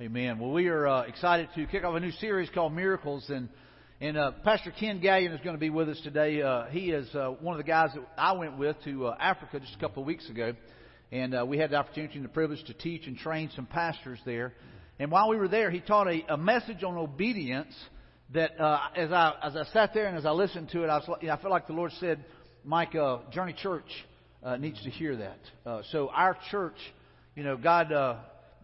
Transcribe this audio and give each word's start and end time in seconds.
Amen. 0.00 0.40
Well, 0.40 0.50
we 0.50 0.66
are 0.66 0.88
uh, 0.88 1.02
excited 1.02 1.50
to 1.54 1.66
kick 1.66 1.84
off 1.84 1.94
a 1.94 2.00
new 2.00 2.10
series 2.10 2.50
called 2.50 2.72
Miracles, 2.72 3.26
and 3.28 3.48
and 4.00 4.16
uh, 4.16 4.32
Pastor 4.42 4.72
Ken 4.72 5.00
Gallion 5.00 5.32
is 5.32 5.40
going 5.42 5.54
to 5.54 5.60
be 5.60 5.70
with 5.70 5.88
us 5.88 6.00
today. 6.02 6.42
Uh, 6.42 6.64
he 6.64 6.90
is 6.90 7.14
uh, 7.14 7.28
one 7.40 7.54
of 7.54 7.58
the 7.58 7.70
guys 7.70 7.90
that 7.94 8.04
I 8.18 8.32
went 8.32 8.58
with 8.58 8.74
to 8.86 9.06
uh, 9.06 9.16
Africa 9.20 9.60
just 9.60 9.76
a 9.76 9.78
couple 9.78 10.02
of 10.02 10.08
weeks 10.08 10.28
ago, 10.28 10.54
and 11.12 11.32
uh, 11.32 11.46
we 11.46 11.58
had 11.58 11.70
the 11.70 11.76
opportunity 11.76 12.16
and 12.16 12.24
the 12.24 12.28
privilege 12.28 12.64
to 12.64 12.74
teach 12.74 13.06
and 13.06 13.16
train 13.16 13.50
some 13.54 13.66
pastors 13.66 14.18
there. 14.26 14.52
And 14.98 15.12
while 15.12 15.28
we 15.28 15.36
were 15.36 15.46
there, 15.46 15.70
he 15.70 15.78
taught 15.78 16.08
a, 16.08 16.24
a 16.28 16.36
message 16.36 16.82
on 16.82 16.96
obedience 16.96 17.72
that 18.32 18.60
uh, 18.60 18.80
as 18.96 19.12
I 19.12 19.34
as 19.44 19.54
I 19.54 19.62
sat 19.72 19.94
there 19.94 20.06
and 20.06 20.18
as 20.18 20.26
I 20.26 20.32
listened 20.32 20.70
to 20.70 20.82
it, 20.82 20.88
I, 20.88 20.96
was, 20.96 21.18
you 21.20 21.28
know, 21.28 21.34
I 21.34 21.36
felt 21.36 21.52
like 21.52 21.68
the 21.68 21.72
Lord 21.72 21.92
said, 22.00 22.24
"Mike, 22.64 22.94
Journey 23.30 23.52
Church 23.52 23.86
needs 24.58 24.82
to 24.82 24.90
hear 24.90 25.14
that." 25.18 25.38
Uh, 25.64 25.82
so 25.92 26.08
our 26.08 26.36
church, 26.50 26.78
you 27.36 27.44
know, 27.44 27.56
God. 27.56 27.92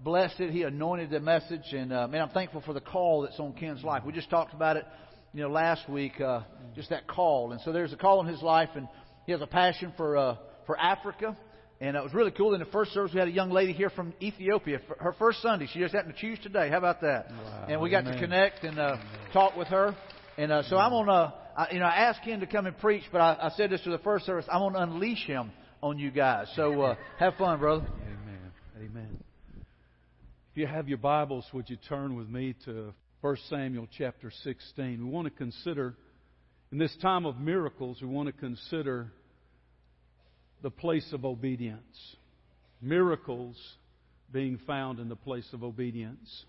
Uh, 0.01 0.05
blessed 0.05 0.41
it. 0.41 0.51
He 0.51 0.63
anointed 0.63 1.11
the 1.11 1.21
message, 1.21 1.73
and 1.73 1.93
uh, 1.93 2.09
man, 2.09 2.23
I'm 2.23 2.31
thankful 2.31 2.63
for 2.63 2.73
the 2.73 2.81
call 2.81 3.23
that's 3.23 3.39
on 3.39 3.53
Ken's 3.53 3.83
life. 3.83 4.03
We 4.05 4.13
just 4.13 4.31
talked 4.31 4.55
about 4.55 4.77
it, 4.77 4.85
you 5.33 5.43
know, 5.43 5.49
last 5.49 5.89
week. 5.89 6.21
Uh, 6.21 6.43
just 6.75 6.91
that 6.91 7.07
call, 7.09 7.53
and 7.53 7.61
so 7.63 7.73
there's 7.73 7.93
a 7.93 7.97
call 7.97 8.21
in 8.21 8.27
his 8.27 8.43
life, 8.43 8.71
and 8.75 8.89
he 9.27 9.33
has 9.33 9.41
a 9.41 9.47
passion 9.47 9.93
for 9.97 10.17
uh, 10.17 10.37
for 10.67 10.79
Africa. 10.79 11.37
And 11.83 11.97
it 11.97 12.03
was 12.03 12.13
really 12.13 12.31
cool. 12.31 12.53
In 12.53 12.61
the 12.61 12.67
first 12.67 12.93
service, 12.93 13.15
we 13.15 13.21
had 13.21 13.29
a 13.29 13.33
young 13.33 13.51
lady 13.51 13.73
here 13.73 13.89
from 13.89 14.13
Ethiopia. 14.21 14.81
Her 14.99 15.15
first 15.19 15.41
Sunday, 15.41 15.67
she 15.73 15.79
just 15.79 15.95
happened 15.95 16.15
to 16.15 16.21
choose 16.21 16.39
today. 16.43 16.69
How 16.69 16.77
about 16.77 17.01
that? 17.01 17.31
Wow. 17.31 17.67
And 17.71 17.81
we 17.81 17.89
got 17.89 18.05
Amen. 18.05 18.15
to 18.15 18.21
connect 18.21 18.65
and 18.65 18.79
uh, 18.79 18.99
talk 19.33 19.57
with 19.57 19.69
her. 19.69 19.97
And 20.37 20.53
uh, 20.53 20.63
so 20.65 20.77
I'm 20.77 20.93
on. 20.93 21.09
Uh, 21.09 21.31
I, 21.57 21.73
you 21.73 21.79
know, 21.79 21.87
I 21.87 21.97
asked 22.03 22.21
Ken 22.23 22.41
to 22.41 22.47
come 22.47 22.67
and 22.67 22.77
preach, 22.79 23.05
but 23.11 23.23
I, 23.23 23.37
I 23.45 23.49
said 23.57 23.71
this 23.71 23.81
to 23.85 23.91
the 23.91 23.99
first 23.99 24.27
service. 24.27 24.45
I'm 24.53 24.61
going 24.61 24.75
to 24.75 24.83
unleash 24.83 25.25
him 25.25 25.53
on 25.83 25.99
you 25.99 26.11
guys. 26.11 26.49
So 26.55 26.83
uh, 26.83 26.97
have 27.19 27.35
fun, 27.37 27.59
brother. 27.59 27.87
Amen. 28.03 28.53
Amen. 28.77 29.20
You 30.61 30.67
have 30.67 30.91
your 30.91 30.99
Bibles, 30.99 31.47
would 31.55 31.71
you 31.71 31.79
turn 31.89 32.17
with 32.17 32.29
me 32.29 32.55
to 32.67 32.93
1 33.23 33.37
Samuel 33.49 33.89
chapter 33.97 34.31
16? 34.45 35.03
We 35.03 35.11
want 35.11 35.25
to 35.25 35.31
consider, 35.31 35.95
in 36.71 36.77
this 36.77 36.95
time 37.01 37.25
of 37.25 37.39
miracles, 37.41 37.97
we 38.03 38.09
want 38.09 38.27
to 38.27 38.35
consider 38.35 39.11
the 40.61 40.69
place 40.69 41.15
of 41.15 41.25
obedience. 41.25 42.15
Miracles 42.83 43.57
being 44.31 44.59
found 44.67 44.99
in 44.99 45.09
the 45.09 45.17
place 45.17 45.49
of 45.55 45.65
obedience. 45.65 46.45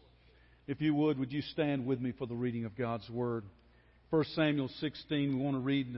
If 0.67 0.81
you 0.81 0.93
would, 0.93 1.17
would 1.17 1.31
you 1.31 1.41
stand 1.41 1.85
with 1.85 2.01
me 2.01 2.11
for 2.11 2.27
the 2.27 2.35
reading 2.35 2.65
of 2.65 2.75
God's 2.75 3.09
Word? 3.09 3.45
1 4.09 4.25
Samuel 4.35 4.69
16, 4.81 5.37
we 5.37 5.41
want 5.41 5.55
to 5.55 5.61
read 5.61 5.95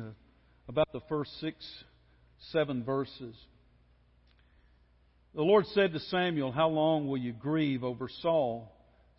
about 0.69 0.94
the 0.94 1.02
first 1.09 1.31
six, 1.41 1.66
seven 2.52 2.84
verses. 2.84 3.34
The 5.36 5.42
Lord 5.42 5.66
said 5.73 5.94
to 5.94 6.00
Samuel, 6.00 6.52
How 6.52 6.70
long 6.70 7.08
will 7.08 7.17
you 7.17 7.34
grieve 7.34 7.84
over 7.84 8.08
Saul, 8.22 8.72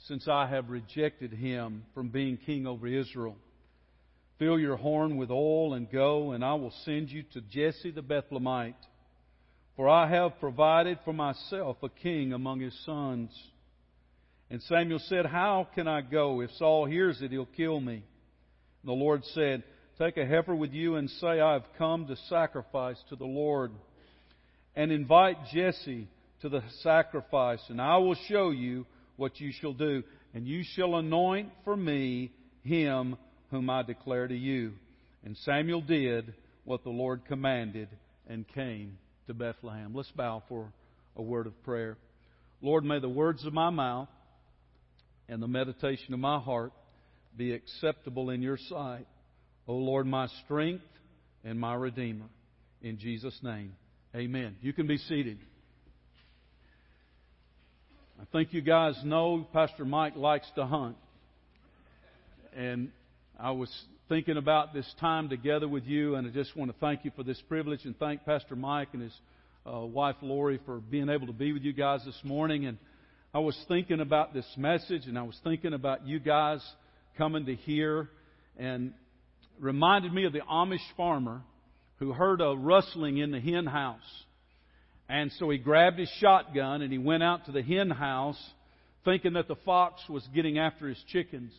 since 0.06 0.28
I 0.28 0.46
have 0.46 0.70
rejected 0.70 1.32
him 1.32 1.82
from 1.92 2.10
being 2.10 2.36
king 2.36 2.68
over 2.68 2.86
Israel? 2.86 3.36
Fill 4.38 4.60
your 4.60 4.76
horn 4.76 5.16
with 5.16 5.32
oil 5.32 5.74
and 5.74 5.90
go, 5.90 6.30
and 6.30 6.44
I 6.44 6.54
will 6.54 6.72
send 6.84 7.10
you 7.10 7.24
to 7.32 7.40
Jesse 7.40 7.90
the 7.90 8.00
Bethlehemite. 8.00 8.76
For 9.74 9.88
I 9.88 10.08
have 10.08 10.38
provided 10.38 11.00
for 11.04 11.12
myself 11.12 11.78
a 11.82 11.88
king 11.88 12.32
among 12.32 12.60
his 12.60 12.78
sons. 12.84 13.30
And 14.50 14.62
Samuel 14.62 15.00
said, 15.08 15.26
How 15.26 15.66
can 15.74 15.88
I 15.88 16.00
go? 16.00 16.42
If 16.42 16.52
Saul 16.52 16.86
hears 16.86 17.22
it, 17.22 17.32
he'll 17.32 17.44
kill 17.44 17.80
me. 17.80 17.94
And 17.94 18.04
the 18.84 18.92
Lord 18.92 19.24
said, 19.34 19.64
Take 19.98 20.16
a 20.16 20.24
heifer 20.24 20.54
with 20.54 20.72
you 20.72 20.94
and 20.94 21.10
say, 21.10 21.40
I 21.40 21.54
have 21.54 21.66
come 21.76 22.06
to 22.06 22.16
sacrifice 22.28 23.02
to 23.08 23.16
the 23.16 23.24
Lord. 23.24 23.72
And 24.76 24.90
invite 24.90 25.36
Jesse 25.52 26.08
to 26.40 26.48
the 26.48 26.62
sacrifice, 26.82 27.60
and 27.68 27.80
I 27.80 27.96
will 27.98 28.16
show 28.28 28.50
you 28.50 28.86
what 29.16 29.40
you 29.40 29.52
shall 29.60 29.72
do. 29.72 30.02
And 30.34 30.46
you 30.46 30.64
shall 30.74 30.96
anoint 30.96 31.50
for 31.64 31.76
me 31.76 32.32
him 32.62 33.16
whom 33.50 33.70
I 33.70 33.82
declare 33.82 34.26
to 34.26 34.36
you. 34.36 34.72
And 35.24 35.36
Samuel 35.38 35.80
did 35.80 36.34
what 36.64 36.82
the 36.82 36.90
Lord 36.90 37.24
commanded 37.26 37.88
and 38.26 38.46
came 38.48 38.98
to 39.26 39.34
Bethlehem. 39.34 39.94
Let's 39.94 40.10
bow 40.10 40.42
for 40.48 40.72
a 41.16 41.22
word 41.22 41.46
of 41.46 41.62
prayer. 41.62 41.96
Lord, 42.60 42.84
may 42.84 42.98
the 42.98 43.08
words 43.08 43.46
of 43.46 43.52
my 43.52 43.70
mouth 43.70 44.08
and 45.28 45.42
the 45.42 45.48
meditation 45.48 46.14
of 46.14 46.20
my 46.20 46.38
heart 46.40 46.72
be 47.36 47.52
acceptable 47.52 48.30
in 48.30 48.42
your 48.42 48.58
sight. 48.68 49.06
O 49.66 49.74
Lord, 49.74 50.06
my 50.06 50.26
strength 50.44 50.84
and 51.44 51.58
my 51.58 51.74
Redeemer. 51.74 52.26
In 52.82 52.98
Jesus' 52.98 53.38
name, 53.42 53.72
amen. 54.14 54.56
You 54.60 54.72
can 54.72 54.86
be 54.86 54.98
seated. 54.98 55.38
I 58.20 58.24
think 58.30 58.52
you 58.52 58.62
guys 58.62 58.94
know 59.04 59.46
Pastor 59.52 59.84
Mike 59.84 60.14
likes 60.16 60.46
to 60.54 60.64
hunt. 60.64 60.96
And 62.56 62.90
I 63.40 63.50
was 63.50 63.70
thinking 64.08 64.36
about 64.36 64.72
this 64.72 64.86
time 65.00 65.28
together 65.28 65.66
with 65.66 65.84
you, 65.84 66.14
and 66.14 66.26
I 66.26 66.30
just 66.30 66.56
want 66.56 66.70
to 66.70 66.76
thank 66.78 67.04
you 67.04 67.10
for 67.16 67.24
this 67.24 67.40
privilege 67.48 67.80
and 67.84 67.98
thank 67.98 68.24
Pastor 68.24 68.54
Mike 68.54 68.88
and 68.92 69.02
his 69.02 69.12
uh, 69.66 69.80
wife 69.80 70.16
Lori 70.22 70.60
for 70.64 70.76
being 70.78 71.08
able 71.08 71.26
to 71.26 71.32
be 71.32 71.52
with 71.52 71.62
you 71.62 71.72
guys 71.72 72.00
this 72.04 72.20
morning. 72.22 72.66
And 72.66 72.78
I 73.34 73.40
was 73.40 73.58
thinking 73.66 74.00
about 74.00 74.32
this 74.32 74.46
message, 74.56 75.06
and 75.06 75.18
I 75.18 75.22
was 75.22 75.38
thinking 75.42 75.72
about 75.72 76.06
you 76.06 76.20
guys 76.20 76.64
coming 77.18 77.46
to 77.46 77.56
hear, 77.56 78.08
and 78.56 78.92
reminded 79.58 80.12
me 80.12 80.24
of 80.24 80.32
the 80.32 80.40
Amish 80.40 80.78
farmer 80.96 81.42
who 82.04 82.12
heard 82.12 82.42
a 82.42 82.54
rustling 82.54 83.16
in 83.16 83.30
the 83.30 83.40
hen 83.40 83.64
house. 83.64 84.24
And 85.08 85.32
so 85.38 85.48
he 85.48 85.56
grabbed 85.56 85.98
his 85.98 86.10
shotgun 86.20 86.82
and 86.82 86.92
he 86.92 86.98
went 86.98 87.22
out 87.22 87.46
to 87.46 87.52
the 87.52 87.62
hen 87.62 87.90
house 87.90 88.38
thinking 89.06 89.34
that 89.34 89.48
the 89.48 89.56
fox 89.64 90.02
was 90.08 90.26
getting 90.34 90.58
after 90.58 90.86
his 90.86 91.02
chickens. 91.08 91.52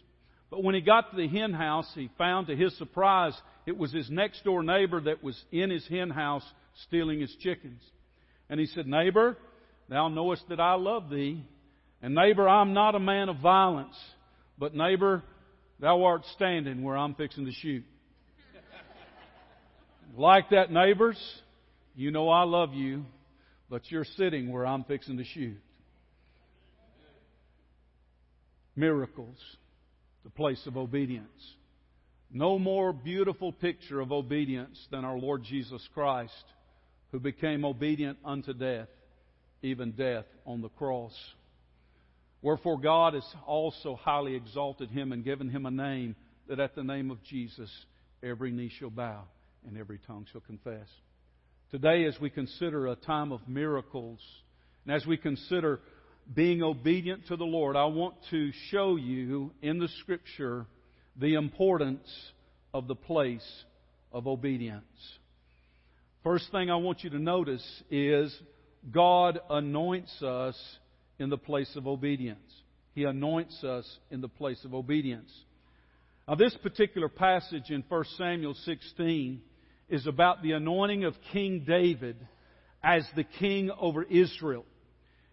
But 0.52 0.64
when 0.64 0.76
he 0.76 0.82
got 0.82 1.10
to 1.10 1.18
the 1.18 1.28
hen 1.28 1.54
house, 1.54 1.90
he 1.96 2.12
found 2.18 2.48
to 2.48 2.56
his 2.56 2.78
surprise 2.78 3.34
it 3.66 3.76
was 3.76 3.92
his 3.92 4.10
next 4.10 4.44
door 4.44 4.62
neighbor 4.62 5.02
that 5.02 5.24
was 5.24 5.40
in 5.52 5.72
his 5.72 5.88
hen 5.88 6.12
house 6.12 6.44
stealing 6.88 7.22
his 7.22 7.36
chickens. 7.40 7.82
And 8.48 8.60
he 8.60 8.68
said, 8.68 8.86
Neighbor, 8.86 9.38
thou 9.90 10.10
knowest 10.10 10.48
that 10.50 10.60
I 10.60 10.76
love 10.76 11.10
thee. 11.10 11.44
And 12.04 12.14
neighbor, 12.14 12.48
I'm 12.48 12.74
not 12.74 12.94
a 12.94 13.00
man 13.00 13.30
of 13.30 13.38
violence. 13.38 13.96
But 14.60 14.76
neighbor, 14.76 15.24
thou 15.80 16.04
art 16.04 16.22
standing 16.36 16.84
where 16.84 16.98
I'm 16.98 17.16
fixing 17.16 17.46
to 17.46 17.52
shoot. 17.52 17.84
Like 20.18 20.50
that, 20.52 20.72
neighbors, 20.72 21.18
you 21.96 22.12
know 22.12 22.30
I 22.30 22.44
love 22.44 22.74
you, 22.74 23.06
but 23.70 23.90
you're 23.90 24.06
sitting 24.06 24.52
where 24.52 24.66
I'm 24.66 24.84
fixing 24.84 25.18
to 25.18 25.24
shoot. 25.24 25.58
Miracles, 28.76 29.38
the 30.24 30.30
place 30.30 30.62
of 30.68 30.78
obedience. 30.78 31.56
No 32.32 32.60
more 32.60 32.92
beautiful 32.92 33.52
picture 33.54 34.02
of 34.02 34.12
obedience 34.12 34.78
than 34.92 35.06
our 35.06 35.18
Lord 35.18 35.44
Jesus 35.44 35.82
Christ, 35.94 36.34
who 37.12 37.20
became 37.20 37.64
obedient 37.64 38.18
unto 38.26 38.54
death, 38.54 38.90
even 39.62 39.92
death 39.92 40.26
on 40.46 40.62
the 40.62 40.70
cross. 40.70 41.14
Wherefore 42.42 42.80
God 42.80 43.14
has 43.14 43.26
also 43.48 43.96
highly 43.96 44.36
exalted 44.36 44.90
him 44.90 45.12
and 45.12 45.24
given 45.24 45.50
him 45.50 45.66
a 45.66 45.72
name 45.72 46.16
that 46.48 46.60
at 46.60 46.76
the 46.76 46.84
name 46.84 47.10
of 47.10 47.24
Jesus 47.24 47.70
every 48.22 48.52
knee 48.52 48.72
shall 48.78 48.90
bow 48.90 49.24
and 49.68 49.78
every 49.78 50.00
tongue 50.06 50.26
shall 50.32 50.42
confess. 50.42 50.88
Today, 51.72 52.06
as 52.06 52.20
we 52.20 52.30
consider 52.30 52.88
a 52.88 52.96
time 52.96 53.32
of 53.32 53.48
miracles, 53.48 54.20
and 54.86 54.96
as 54.96 55.06
we 55.06 55.18
consider 55.18 55.80
being 56.34 56.64
obedient 56.64 57.28
to 57.28 57.36
the 57.36 57.46
Lord, 57.46 57.76
I 57.76 57.86
want 57.86 58.16
to 58.32 58.52
show 58.70 58.96
you 58.96 59.52
in 59.62 59.80
the 59.80 59.90
Scripture 60.02 60.66
the 61.20 61.36
importance 61.36 62.08
of 62.74 62.88
the 62.88 62.96
place 62.96 63.46
of 64.12 64.28
obedience. 64.28 64.84
First 66.24 66.52
thing 66.52 66.70
I 66.70 66.76
want 66.78 67.04
you 67.04 67.10
to 67.12 67.20
notice 67.20 67.66
is 67.90 68.36
God 68.92 69.40
anoints 69.50 70.22
us 70.24 70.58
in 71.20 71.30
the 71.30 71.38
place 71.38 71.72
of 71.76 71.88
obedience. 71.88 72.40
He 72.94 73.04
anoints 73.04 73.64
us 73.64 73.86
in 74.10 74.22
the 74.22 74.28
place 74.28 74.64
of 74.66 74.74
obedience. 74.74 75.32
Now, 76.28 76.36
this 76.36 76.56
particular 76.64 77.10
passage 77.10 77.70
in 77.70 77.84
1 77.88 78.04
Samuel 78.18 78.56
16 78.66 79.42
is 79.90 80.08
about 80.08 80.42
the 80.42 80.54
anointing 80.54 81.04
of 81.04 81.14
King 81.32 81.64
David 81.66 82.18
as 82.84 83.06
the 83.16 83.24
king 83.24 83.72
over 83.80 84.04
Israel. 84.04 84.66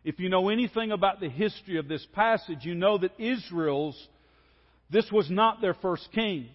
If 0.05 0.19
you 0.19 0.29
know 0.29 0.49
anything 0.49 0.91
about 0.91 1.21
the 1.21 1.29
history 1.29 1.79
of 1.79 1.89
this 1.89 2.07
passage, 2.13 2.59
you 2.63 2.75
know 2.75 2.99
that 2.99 3.13
Israel's, 3.19 3.97
this 4.91 5.11
was 5.13 5.31
not 5.31 5.61
their 5.61 5.75
first 5.75 6.09
king. 6.13 6.49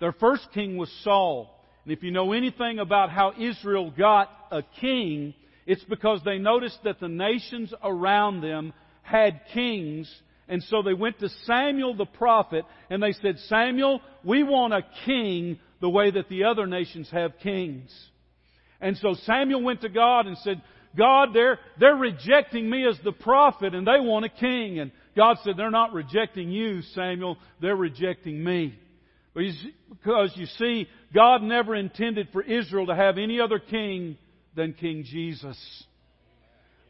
Their 0.00 0.12
first 0.12 0.48
king 0.54 0.76
was 0.76 0.90
Saul. 1.02 1.50
And 1.84 1.92
if 1.92 2.02
you 2.02 2.10
know 2.10 2.32
anything 2.32 2.78
about 2.78 3.10
how 3.10 3.32
Israel 3.38 3.90
got 3.90 4.30
a 4.50 4.62
king, 4.80 5.34
it's 5.66 5.84
because 5.84 6.20
they 6.24 6.38
noticed 6.38 6.78
that 6.84 6.98
the 6.98 7.08
nations 7.08 7.72
around 7.82 8.40
them 8.40 8.72
had 9.02 9.40
kings. 9.52 10.12
And 10.48 10.62
so 10.64 10.82
they 10.82 10.94
went 10.94 11.18
to 11.20 11.28
Samuel 11.44 11.94
the 11.94 12.06
prophet 12.06 12.64
and 12.90 13.02
they 13.02 13.12
said, 13.12 13.38
Samuel, 13.48 14.00
we 14.24 14.42
want 14.42 14.72
a 14.72 14.82
king 15.04 15.58
the 15.80 15.88
way 15.88 16.10
that 16.10 16.28
the 16.28 16.44
other 16.44 16.66
nations 16.66 17.08
have 17.10 17.38
kings. 17.42 17.90
And 18.80 18.96
so 18.98 19.14
Samuel 19.24 19.62
went 19.62 19.80
to 19.82 19.88
God 19.88 20.26
and 20.26 20.36
said, 20.38 20.62
God, 20.96 21.30
they're, 21.32 21.58
they're 21.78 21.96
rejecting 21.96 22.68
me 22.68 22.86
as 22.86 22.98
the 23.02 23.12
prophet 23.12 23.74
and 23.74 23.86
they 23.86 24.00
want 24.00 24.24
a 24.24 24.28
king. 24.28 24.78
And 24.78 24.92
God 25.16 25.38
said, 25.42 25.54
they're 25.56 25.70
not 25.70 25.92
rejecting 25.92 26.50
you, 26.50 26.82
Samuel. 26.94 27.38
They're 27.60 27.76
rejecting 27.76 28.42
me. 28.42 28.78
Because 29.34 30.32
you 30.36 30.46
see, 30.46 30.86
God 31.12 31.42
never 31.42 31.74
intended 31.74 32.28
for 32.32 32.42
Israel 32.42 32.86
to 32.86 32.94
have 32.94 33.18
any 33.18 33.40
other 33.40 33.58
king 33.58 34.16
than 34.54 34.74
King 34.74 35.04
Jesus. 35.04 35.58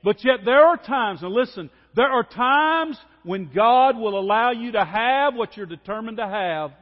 But 0.02 0.22
yet 0.22 0.40
there 0.44 0.66
are 0.66 0.76
times, 0.76 1.22
and 1.22 1.32
listen, 1.32 1.70
there 1.96 2.10
are 2.10 2.24
times 2.24 2.98
when 3.22 3.50
God 3.54 3.96
will 3.96 4.18
allow 4.18 4.50
you 4.50 4.72
to 4.72 4.84
have 4.84 5.34
what 5.34 5.56
you're 5.56 5.64
determined 5.64 6.18
to 6.18 6.28
have 6.28 6.72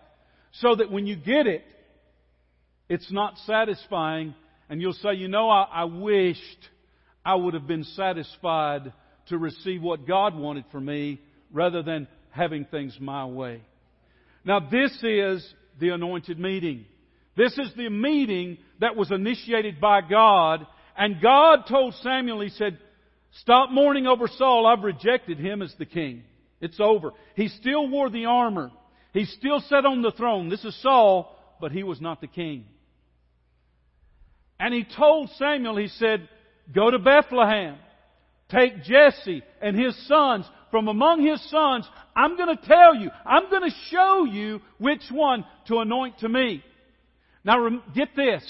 so 0.54 0.74
that 0.74 0.90
when 0.90 1.06
you 1.06 1.14
get 1.14 1.46
it, 1.46 1.62
it's 2.92 3.10
not 3.10 3.38
satisfying 3.46 4.34
and 4.68 4.82
you'll 4.82 4.92
say, 4.92 5.14
you 5.14 5.26
know, 5.26 5.48
I, 5.48 5.62
I 5.62 5.84
wished 5.84 6.68
I 7.24 7.34
would 7.36 7.54
have 7.54 7.66
been 7.66 7.84
satisfied 7.84 8.92
to 9.28 9.38
receive 9.38 9.80
what 9.80 10.06
God 10.06 10.36
wanted 10.36 10.66
for 10.70 10.78
me 10.78 11.18
rather 11.50 11.82
than 11.82 12.06
having 12.32 12.66
things 12.66 12.94
my 13.00 13.24
way. 13.24 13.62
Now 14.44 14.60
this 14.60 14.92
is 15.02 15.54
the 15.80 15.88
anointed 15.88 16.38
meeting. 16.38 16.84
This 17.34 17.56
is 17.56 17.72
the 17.78 17.88
meeting 17.88 18.58
that 18.80 18.94
was 18.94 19.10
initiated 19.10 19.80
by 19.80 20.02
God 20.02 20.66
and 20.94 21.22
God 21.22 21.60
told 21.70 21.94
Samuel, 22.02 22.42
He 22.42 22.50
said, 22.50 22.76
stop 23.38 23.70
mourning 23.70 24.06
over 24.06 24.28
Saul. 24.36 24.66
I've 24.66 24.84
rejected 24.84 25.38
him 25.38 25.62
as 25.62 25.74
the 25.78 25.86
king. 25.86 26.24
It's 26.60 26.78
over. 26.78 27.12
He 27.36 27.48
still 27.48 27.88
wore 27.88 28.10
the 28.10 28.26
armor. 28.26 28.70
He 29.14 29.24
still 29.24 29.60
sat 29.60 29.86
on 29.86 30.02
the 30.02 30.12
throne. 30.12 30.50
This 30.50 30.62
is 30.66 30.78
Saul, 30.82 31.34
but 31.58 31.72
he 31.72 31.84
was 31.84 32.02
not 32.02 32.20
the 32.20 32.26
king. 32.26 32.66
And 34.62 34.72
he 34.72 34.84
told 34.84 35.28
Samuel, 35.38 35.76
he 35.76 35.88
said, 35.88 36.28
go 36.72 36.88
to 36.88 37.00
Bethlehem. 37.00 37.78
Take 38.48 38.84
Jesse 38.84 39.42
and 39.60 39.76
his 39.76 40.06
sons. 40.06 40.46
From 40.70 40.86
among 40.86 41.26
his 41.26 41.42
sons, 41.50 41.84
I'm 42.14 42.36
going 42.36 42.56
to 42.56 42.62
tell 42.64 42.94
you, 42.94 43.10
I'm 43.26 43.50
going 43.50 43.68
to 43.68 43.76
show 43.90 44.24
you 44.24 44.60
which 44.78 45.02
one 45.10 45.44
to 45.66 45.80
anoint 45.80 46.20
to 46.20 46.28
me. 46.28 46.62
Now 47.42 47.82
get 47.92 48.14
this. 48.14 48.44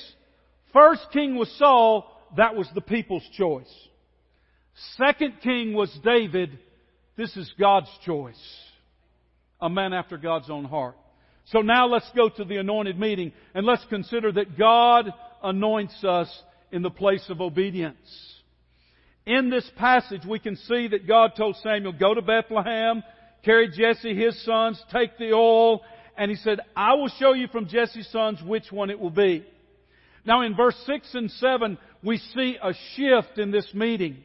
First 0.75 1.06
king 1.14 1.35
was 1.35 1.50
Saul, 1.56 2.06
that 2.37 2.55
was 2.55 2.69
the 2.75 2.82
people's 2.82 3.26
choice. 3.32 3.73
Second 4.99 5.37
king 5.43 5.73
was 5.73 5.91
David. 6.05 6.58
This 7.17 7.35
is 7.38 7.50
God's 7.58 7.91
choice. 8.05 8.37
A 9.62 9.70
man 9.70 9.94
after 9.94 10.19
God's 10.19 10.50
own 10.50 10.67
heart. 10.67 10.97
So 11.47 11.61
now 11.61 11.87
let's 11.87 12.11
go 12.15 12.29
to 12.29 12.44
the 12.44 12.58
anointed 12.58 12.99
meeting 12.99 13.32
and 13.55 13.65
let's 13.65 13.85
consider 13.87 14.31
that 14.32 14.58
God 14.58 15.12
anoints 15.43 16.03
us 16.05 16.29
in 16.71 16.83
the 16.83 16.91
place 16.91 17.25
of 17.29 17.41
obedience. 17.41 18.33
In 19.27 19.50
this 19.50 19.69
passage, 19.77 20.23
we 20.29 20.39
can 20.39 20.56
see 20.56 20.89
that 20.89 21.06
God 21.06 21.33
told 21.37 21.56
Samuel, 21.62 21.93
go 21.93 22.15
to 22.15 22.23
Bethlehem, 22.23 23.03
carry 23.44 23.69
Jesse, 23.69 24.15
his 24.15 24.43
sons, 24.44 24.83
take 24.93 25.17
the 25.19 25.33
oil, 25.33 25.83
and 26.17 26.31
he 26.31 26.37
said, 26.37 26.61
I 26.75 26.94
will 26.94 27.09
show 27.09 27.33
you 27.33 27.47
from 27.49 27.69
Jesse's 27.69 28.11
sons 28.11 28.41
which 28.44 28.73
one 28.73 28.91
it 28.91 28.99
will 28.99 29.11
be. 29.11 29.44
Now 30.25 30.43
in 30.43 30.56
verse 30.56 30.77
6 30.87 31.15
and 31.15 31.31
7, 31.31 31.79
we 32.03 32.19
see 32.19 32.56
a 32.62 32.73
shift 32.97 33.39
in 33.39 33.50
this 33.50 33.73
meeting. 33.75 34.19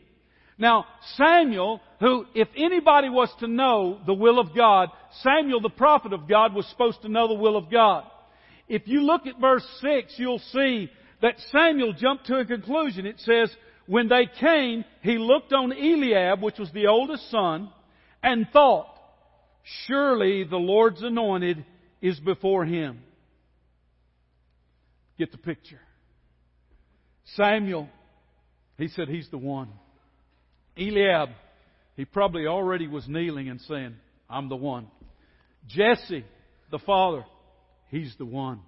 Now, 0.57 0.85
Samuel, 1.15 1.81
who, 1.99 2.25
if 2.33 2.47
anybody 2.55 3.09
was 3.09 3.31
to 3.39 3.47
know 3.47 3.99
the 4.05 4.13
will 4.13 4.39
of 4.39 4.55
God, 4.55 4.89
Samuel, 5.21 5.61
the 5.61 5.69
prophet 5.69 6.13
of 6.13 6.27
God, 6.27 6.53
was 6.53 6.65
supposed 6.67 7.03
to 7.03 7.09
know 7.09 7.27
the 7.27 7.35
will 7.35 7.55
of 7.55 7.69
God. 7.69 8.05
If 8.67 8.87
you 8.87 9.01
look 9.01 9.27
at 9.27 9.39
verse 9.39 9.65
6, 9.81 10.15
you'll 10.17 10.39
see 10.39 10.89
that 11.21 11.35
Samuel 11.51 11.93
jumped 11.93 12.27
to 12.27 12.37
a 12.37 12.45
conclusion. 12.45 13.05
It 13.05 13.19
says, 13.19 13.49
when 13.87 14.09
they 14.09 14.27
came, 14.39 14.83
he 15.01 15.17
looked 15.17 15.53
on 15.53 15.71
Eliab, 15.71 16.41
which 16.41 16.59
was 16.59 16.71
the 16.71 16.87
oldest 16.87 17.29
son, 17.31 17.69
and 18.21 18.47
thought, 18.51 18.87
surely 19.85 20.43
the 20.43 20.57
Lord's 20.57 21.01
anointed 21.01 21.65
is 22.01 22.19
before 22.19 22.65
him. 22.65 22.99
Get 25.17 25.31
the 25.31 25.37
picture. 25.37 25.79
Samuel, 27.35 27.89
he 28.77 28.87
said, 28.87 29.07
He's 29.07 29.29
the 29.31 29.37
one. 29.37 29.69
Eliab, 30.77 31.29
he 31.95 32.05
probably 32.05 32.45
already 32.45 32.87
was 32.87 33.07
kneeling 33.07 33.49
and 33.49 33.59
saying, 33.61 33.95
I'm 34.29 34.49
the 34.49 34.55
one. 34.55 34.87
Jesse, 35.67 36.23
the 36.69 36.79
father, 36.79 37.25
he's 37.89 38.13
the 38.17 38.25
one. 38.25 38.59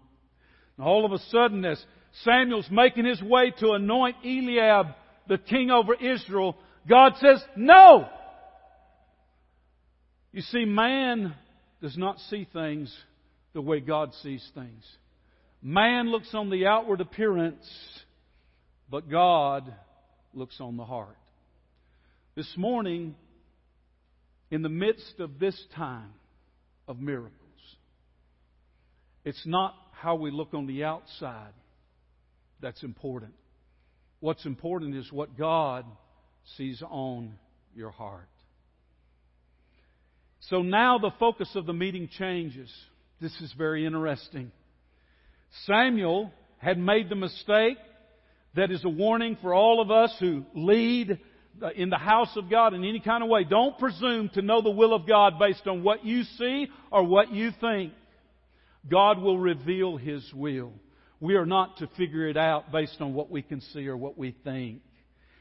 And 0.77 0.87
all 0.87 1.05
of 1.05 1.11
a 1.11 1.19
sudden, 1.29 1.63
as 1.65 1.83
Samuel's 2.23 2.69
making 2.71 3.05
his 3.05 3.21
way 3.21 3.51
to 3.59 3.71
anoint 3.71 4.17
Eliab, 4.23 4.87
the 5.27 5.37
king 5.37 5.71
over 5.71 5.93
Israel, 5.93 6.57
God 6.87 7.13
says, 7.19 7.43
No! 7.55 8.07
You 10.31 10.41
see, 10.41 10.65
man 10.65 11.33
does 11.81 11.97
not 11.97 12.19
see 12.29 12.47
things 12.51 12.95
the 13.53 13.61
way 13.61 13.79
God 13.79 14.13
sees 14.21 14.47
things. 14.53 14.83
Man 15.61 16.09
looks 16.09 16.33
on 16.33 16.49
the 16.49 16.67
outward 16.67 17.01
appearance 17.01 17.67
but 18.89 19.09
God 19.09 19.71
looks 20.33 20.59
on 20.59 20.77
the 20.77 20.85
heart. 20.85 21.17
This 22.35 22.51
morning, 22.57 23.15
in 24.49 24.61
the 24.61 24.69
midst 24.69 25.19
of 25.19 25.39
this 25.39 25.61
time 25.75 26.13
of 26.87 26.99
miracles, 26.99 27.33
it's 29.23 29.45
not 29.45 29.75
how 29.91 30.15
we 30.15 30.31
look 30.31 30.53
on 30.53 30.65
the 30.65 30.85
outside 30.85 31.53
that's 32.61 32.83
important. 32.83 33.33
What's 34.19 34.45
important 34.45 34.95
is 34.95 35.11
what 35.11 35.37
God 35.37 35.85
sees 36.57 36.81
on 36.89 37.33
your 37.75 37.91
heart. 37.91 38.27
So 40.49 40.61
now 40.61 40.97
the 40.97 41.11
focus 41.19 41.49
of 41.55 41.65
the 41.65 41.73
meeting 41.73 42.09
changes. 42.17 42.71
This 43.21 43.35
is 43.41 43.53
very 43.57 43.85
interesting. 43.85 44.51
Samuel 45.65 46.31
had 46.57 46.77
made 46.77 47.09
the 47.09 47.15
mistake 47.15 47.77
that 48.55 48.71
is 48.71 48.83
a 48.83 48.89
warning 48.89 49.37
for 49.41 49.53
all 49.53 49.81
of 49.81 49.91
us 49.91 50.13
who 50.19 50.45
lead 50.53 51.19
in 51.75 51.89
the 51.89 51.97
house 51.97 52.35
of 52.35 52.49
God 52.49 52.73
in 52.73 52.83
any 52.83 52.99
kind 52.99 53.23
of 53.23 53.29
way. 53.29 53.43
Don't 53.43 53.77
presume 53.77 54.29
to 54.33 54.41
know 54.41 54.61
the 54.61 54.69
will 54.69 54.93
of 54.93 55.07
God 55.07 55.39
based 55.39 55.67
on 55.67 55.83
what 55.83 56.05
you 56.05 56.23
see 56.37 56.67
or 56.91 57.03
what 57.03 57.33
you 57.33 57.51
think. 57.59 57.93
God 58.89 59.21
will 59.21 59.37
reveal 59.37 59.97
His 59.97 60.23
will. 60.33 60.71
We 61.19 61.35
are 61.35 61.45
not 61.45 61.77
to 61.77 61.87
figure 61.97 62.27
it 62.27 62.37
out 62.37 62.71
based 62.71 62.97
on 63.01 63.13
what 63.13 63.29
we 63.29 63.41
can 63.41 63.61
see 63.61 63.87
or 63.87 63.97
what 63.97 64.17
we 64.17 64.35
think. 64.43 64.81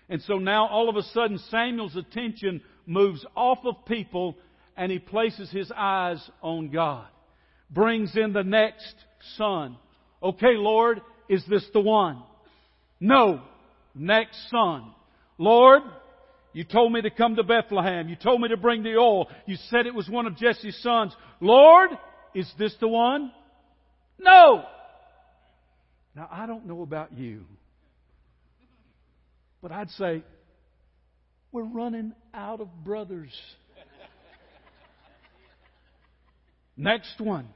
And 0.08 0.22
so 0.22 0.34
now 0.34 0.66
all 0.66 0.88
of 0.88 0.96
a 0.96 1.02
sudden 1.02 1.38
Samuel's 1.50 1.96
attention 1.96 2.62
moves 2.86 3.24
off 3.36 3.58
of 3.64 3.84
people 3.86 4.36
and 4.76 4.90
he 4.90 4.98
places 4.98 5.50
his 5.50 5.70
eyes 5.76 6.18
on 6.42 6.70
God. 6.70 7.06
Brings 7.70 8.16
in 8.16 8.32
the 8.32 8.42
next 8.42 8.94
son. 9.36 9.76
Okay, 10.22 10.54
Lord, 10.54 11.00
is 11.28 11.44
this 11.48 11.66
the 11.72 11.80
one? 11.80 12.22
No. 12.98 13.42
Next 13.94 14.38
son. 14.50 14.92
Lord, 15.36 15.82
you 16.52 16.64
told 16.64 16.92
me 16.92 17.02
to 17.02 17.10
come 17.10 17.36
to 17.36 17.44
Bethlehem. 17.44 18.08
You 18.08 18.16
told 18.16 18.40
me 18.40 18.48
to 18.48 18.56
bring 18.56 18.82
the 18.82 18.96
oil. 18.96 19.28
You 19.46 19.56
said 19.68 19.86
it 19.86 19.94
was 19.94 20.08
one 20.08 20.26
of 20.26 20.36
Jesse's 20.36 20.80
sons. 20.82 21.14
Lord, 21.40 21.90
is 22.34 22.50
this 22.58 22.74
the 22.80 22.88
one? 22.88 23.30
No. 24.18 24.64
Now, 26.18 26.28
I 26.32 26.46
don't 26.46 26.66
know 26.66 26.82
about 26.82 27.16
you, 27.16 27.44
but 29.62 29.70
I'd 29.70 29.88
say 29.90 30.24
we're 31.52 31.62
running 31.62 32.12
out 32.34 32.60
of 32.60 32.68
brothers. 32.84 33.30
Next 36.76 37.20
one. 37.20 37.46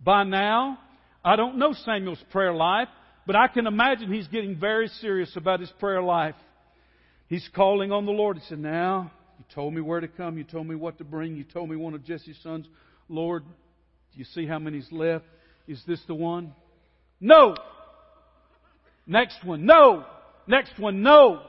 By 0.00 0.22
now, 0.22 0.78
I 1.24 1.34
don't 1.34 1.58
know 1.58 1.72
Samuel's 1.84 2.22
prayer 2.30 2.54
life. 2.54 2.86
But 3.26 3.34
I 3.34 3.48
can 3.48 3.66
imagine 3.66 4.12
he's 4.12 4.28
getting 4.28 4.56
very 4.58 4.86
serious 4.86 5.34
about 5.34 5.58
his 5.58 5.70
prayer 5.80 6.00
life. 6.00 6.36
He's 7.26 7.48
calling 7.56 7.90
on 7.90 8.06
the 8.06 8.12
Lord. 8.12 8.38
He 8.38 8.44
said, 8.48 8.60
Now, 8.60 9.10
you 9.36 9.44
told 9.52 9.74
me 9.74 9.80
where 9.80 9.98
to 9.98 10.08
come. 10.08 10.38
You 10.38 10.44
told 10.44 10.68
me 10.68 10.76
what 10.76 10.98
to 10.98 11.04
bring. 11.04 11.34
You 11.34 11.42
told 11.42 11.68
me 11.68 11.74
one 11.74 11.94
of 11.94 12.04
Jesse's 12.04 12.38
sons. 12.44 12.66
Lord, 13.08 13.42
do 14.12 14.18
you 14.18 14.24
see 14.26 14.46
how 14.46 14.60
many's 14.60 14.90
left? 14.92 15.24
Is 15.66 15.82
this 15.88 16.00
the 16.06 16.14
one? 16.14 16.54
No. 17.20 17.56
Next 19.10 19.44
one. 19.44 19.66
No. 19.66 20.04
Next 20.46 20.78
one. 20.78 21.02
No. 21.02 21.42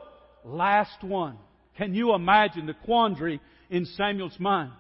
Last 0.44 1.04
one. 1.04 1.38
Can 1.78 1.94
you 1.94 2.16
imagine 2.16 2.66
the 2.66 2.74
quandary 2.74 3.40
in 3.70 3.86
Samuel's 3.86 4.40
mind? 4.40 4.72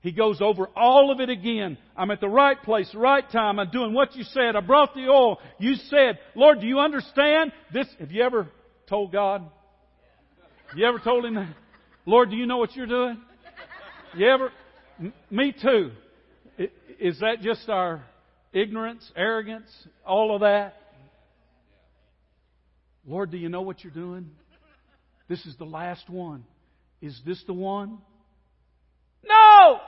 He 0.00 0.12
goes 0.12 0.40
over 0.40 0.68
all 0.76 1.10
of 1.10 1.18
it 1.18 1.28
again. 1.28 1.76
I'm 1.96 2.12
at 2.12 2.20
the 2.20 2.28
right 2.28 2.62
place, 2.62 2.88
right 2.94 3.28
time. 3.32 3.58
I'm 3.58 3.70
doing 3.70 3.92
what 3.92 4.14
you 4.14 4.22
said. 4.22 4.54
I 4.54 4.60
brought 4.60 4.94
the 4.94 5.08
oil. 5.08 5.40
You 5.58 5.74
said, 5.74 6.20
Lord, 6.36 6.60
do 6.60 6.68
you 6.68 6.78
understand 6.78 7.50
this? 7.72 7.88
Have 7.98 8.12
you 8.12 8.22
ever 8.22 8.46
told 8.88 9.10
God? 9.10 9.50
You 10.76 10.86
ever 10.86 11.00
told 11.00 11.24
Him 11.24 11.34
that? 11.34 11.52
Lord, 12.06 12.30
do 12.30 12.36
you 12.36 12.46
know 12.46 12.58
what 12.58 12.76
you're 12.76 12.86
doing? 12.86 13.18
You 14.16 14.28
ever? 14.28 14.52
M- 15.00 15.12
me 15.30 15.52
too. 15.60 15.90
Is 17.00 17.18
that 17.18 17.40
just 17.42 17.68
our 17.68 18.04
ignorance, 18.52 19.10
arrogance, 19.16 19.68
all 20.06 20.32
of 20.32 20.42
that? 20.42 20.76
Lord, 23.06 23.30
do 23.30 23.36
you 23.36 23.48
know 23.48 23.62
what 23.62 23.82
you're 23.82 23.92
doing? 23.92 24.30
This 25.28 25.44
is 25.46 25.56
the 25.56 25.64
last 25.64 26.08
one. 26.08 26.44
Is 27.00 27.20
this 27.24 27.42
the 27.46 27.52
one? 27.52 27.98
No! 29.24 29.80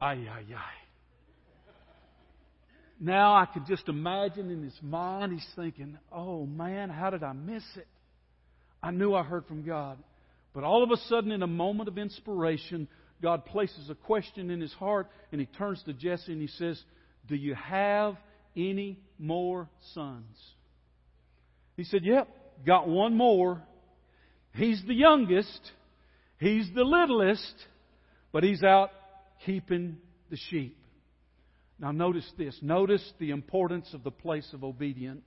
Ay, 0.00 0.26
ay, 0.30 0.44
ay. 0.56 0.80
Now 2.98 3.34
I 3.34 3.46
can 3.46 3.64
just 3.66 3.88
imagine 3.88 4.50
in 4.50 4.62
his 4.62 4.78
mind, 4.82 5.32
he's 5.32 5.46
thinking, 5.56 5.98
oh 6.12 6.44
man, 6.44 6.90
how 6.90 7.10
did 7.10 7.22
I 7.22 7.32
miss 7.32 7.64
it? 7.76 7.88
I 8.82 8.90
knew 8.90 9.14
I 9.14 9.22
heard 9.22 9.46
from 9.46 9.64
God. 9.64 9.98
But 10.54 10.64
all 10.64 10.82
of 10.82 10.90
a 10.90 10.96
sudden, 11.08 11.32
in 11.32 11.42
a 11.42 11.46
moment 11.46 11.88
of 11.88 11.96
inspiration, 11.96 12.88
God 13.22 13.46
places 13.46 13.88
a 13.88 13.94
question 13.94 14.50
in 14.50 14.60
his 14.60 14.72
heart 14.74 15.08
and 15.32 15.40
he 15.40 15.46
turns 15.46 15.82
to 15.84 15.92
Jesse 15.92 16.32
and 16.32 16.40
he 16.40 16.48
says, 16.48 16.80
Do 17.26 17.36
you 17.36 17.54
have 17.54 18.16
any 18.56 18.98
more 19.18 19.68
sons? 19.94 20.36
He 21.80 21.84
said, 21.84 22.04
Yep, 22.04 22.28
got 22.66 22.88
one 22.88 23.16
more. 23.16 23.62
He's 24.52 24.82
the 24.86 24.92
youngest, 24.92 25.72
he's 26.38 26.68
the 26.74 26.84
littlest, 26.84 27.54
but 28.32 28.44
he's 28.44 28.62
out 28.62 28.90
keeping 29.46 29.96
the 30.28 30.36
sheep. 30.50 30.76
Now, 31.78 31.90
notice 31.92 32.30
this. 32.36 32.54
Notice 32.60 33.02
the 33.18 33.30
importance 33.30 33.94
of 33.94 34.04
the 34.04 34.10
place 34.10 34.46
of 34.52 34.62
obedience. 34.62 35.24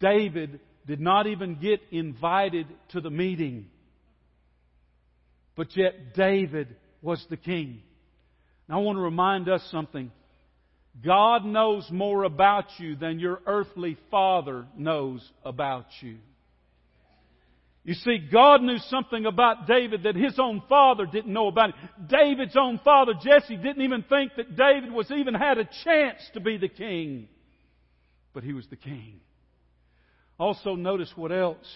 David 0.00 0.58
did 0.84 0.98
not 0.98 1.28
even 1.28 1.60
get 1.60 1.80
invited 1.92 2.66
to 2.88 3.00
the 3.00 3.10
meeting, 3.10 3.66
but 5.54 5.76
yet 5.76 6.12
David 6.16 6.74
was 7.02 7.24
the 7.30 7.36
king. 7.36 7.82
Now, 8.68 8.80
I 8.80 8.82
want 8.82 8.96
to 8.96 9.02
remind 9.02 9.48
us 9.48 9.62
something. 9.70 10.10
God 11.04 11.44
knows 11.44 11.88
more 11.90 12.24
about 12.24 12.66
you 12.78 12.96
than 12.96 13.18
your 13.18 13.40
earthly 13.46 13.96
father 14.10 14.66
knows 14.76 15.28
about 15.44 15.86
you. 16.00 16.18
You 17.82 17.94
see, 17.94 18.18
God 18.30 18.60
knew 18.60 18.76
something 18.78 19.24
about 19.24 19.66
David 19.66 20.02
that 20.02 20.14
his 20.14 20.38
own 20.38 20.62
father 20.68 21.06
didn't 21.06 21.32
know 21.32 21.48
about. 21.48 21.72
David's 22.08 22.56
own 22.56 22.78
father, 22.84 23.14
Jesse, 23.14 23.56
didn't 23.56 23.82
even 23.82 24.02
think 24.02 24.32
that 24.36 24.54
David 24.54 24.92
was 24.92 25.10
even 25.10 25.32
had 25.32 25.56
a 25.56 25.68
chance 25.84 26.18
to 26.34 26.40
be 26.40 26.58
the 26.58 26.68
king. 26.68 27.28
But 28.34 28.44
he 28.44 28.52
was 28.52 28.66
the 28.68 28.76
king. 28.76 29.20
Also, 30.38 30.74
notice 30.74 31.10
what 31.16 31.32
else. 31.32 31.66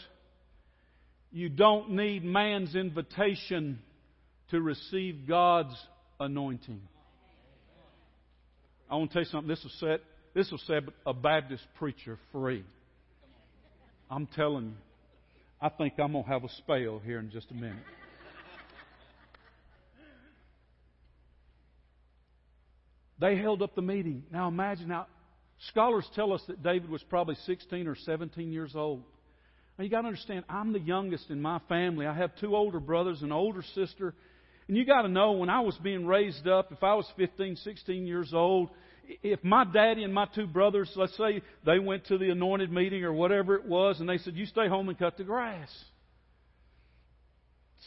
You 1.33 1.49
don't 1.49 1.93
need 1.93 2.23
man's 2.23 2.75
invitation 2.75 3.81
to 4.51 4.61
receive 4.61 5.27
God's 5.27 5.75
anointing. 6.21 6.83
I 8.91 8.97
want 8.97 9.11
to 9.11 9.15
tell 9.15 9.23
you 9.23 9.29
something. 9.31 9.49
This 9.49 9.63
will 9.63 9.89
set 9.89 10.01
this 10.35 10.51
will 10.51 10.59
set 10.59 10.83
a 11.07 11.15
Baptist 11.15 11.63
preacher 11.79 12.19
free. 12.33 12.65
I'm 14.11 14.27
telling 14.27 14.67
you. 14.67 14.75
I 15.61 15.69
think 15.71 15.95
I'm 15.99 16.13
to 16.13 16.23
have 16.23 16.45
a 16.45 16.49
spell 16.59 17.01
here 17.05 17.21
in 17.21 17.31
just 17.31 17.51
a 17.51 17.55
minute. 17.55 17.77
They 23.19 23.37
held 23.37 23.63
up 23.63 23.75
the 23.75 23.83
meeting. 23.83 24.25
Now 24.31 24.49
imagine 24.49 24.89
now, 24.89 25.07
scholars 25.69 26.07
tell 26.15 26.33
us 26.33 26.43
that 26.49 26.63
David 26.63 26.91
was 26.91 27.03
probably 27.05 27.37
16 27.47 27.87
or 27.87 27.95
17 27.95 28.53
years 28.53 28.73
old. 28.75 29.05
Now 29.79 29.85
you 29.85 29.91
got 29.91 30.03
to 30.03 30.09
understand, 30.09 30.45
I'm 30.49 30.73
the 30.73 30.81
youngest 30.81 31.31
in 31.31 31.41
my 31.41 31.61
family. 31.69 32.07
I 32.07 32.15
have 32.15 32.33
two 32.41 32.55
older 32.55 32.81
brothers 32.81 33.23
an 33.23 33.33
older 33.33 33.63
sister. 33.75 34.15
And 34.69 34.77
you 34.77 34.85
got 34.85 35.03
to 35.03 35.09
know, 35.09 35.33
when 35.33 35.51
I 35.51 35.61
was 35.61 35.77
being 35.83 36.07
raised 36.07 36.47
up, 36.47 36.73
if 36.73 36.83
I 36.83 36.95
was 36.95 37.07
15, 37.17 37.57
16 37.57 38.07
years 38.07 38.33
old, 38.33 38.71
if 39.23 39.43
my 39.45 39.65
daddy 39.65 40.05
and 40.05 40.15
my 40.15 40.27
two 40.35 40.47
brothers, 40.47 40.91
let's 40.97 41.17
say 41.17 41.43
they 41.67 41.79
went 41.79 42.07
to 42.07 42.17
the 42.17 42.31
anointed 42.31 42.73
meeting 42.73 43.05
or 43.05 43.13
whatever 43.13 43.55
it 43.57 43.67
was, 43.67 44.01
and 44.01 44.09
they 44.09 44.19
said, 44.19 44.35
You 44.35 44.47
stay 44.47 44.69
home 44.69 44.89
and 44.89 44.99
cut 44.99 45.19
the 45.19 45.25
grass. 45.25 45.69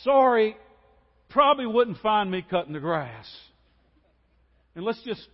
Sorry, 0.04 0.56
probably 1.30 1.66
wouldn't 1.66 1.98
find 1.98 2.30
me 2.30 2.46
cutting 2.48 2.74
the 2.74 2.80
grass. 2.80 3.28
And 4.76 4.86
let's 4.86 5.02
just, 5.04 5.28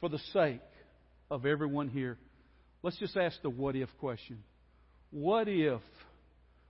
for 0.00 0.10
the 0.10 0.20
sake 0.34 0.60
of 1.30 1.46
everyone 1.46 1.88
here, 1.88 2.18
let's 2.82 2.98
just 2.98 3.16
ask 3.16 3.40
the 3.40 3.48
what 3.48 3.74
if 3.76 3.88
question. 3.98 4.42
What 5.10 5.48
if, 5.48 5.80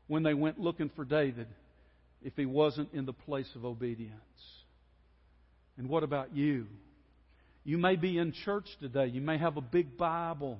when 0.06 0.22
they 0.22 0.34
went 0.34 0.60
looking 0.60 0.90
for 0.94 1.04
David, 1.04 1.48
if 2.22 2.34
he 2.36 2.46
wasn't 2.46 2.92
in 2.92 3.06
the 3.06 3.12
place 3.12 3.48
of 3.54 3.64
obedience? 3.64 4.14
And 5.76 5.88
what 5.88 6.02
about 6.02 6.34
you? 6.34 6.66
You 7.64 7.78
may 7.78 7.96
be 7.96 8.18
in 8.18 8.32
church 8.44 8.66
today. 8.80 9.06
You 9.06 9.20
may 9.20 9.38
have 9.38 9.56
a 9.56 9.62
big 9.62 9.96
Bible. 9.96 10.58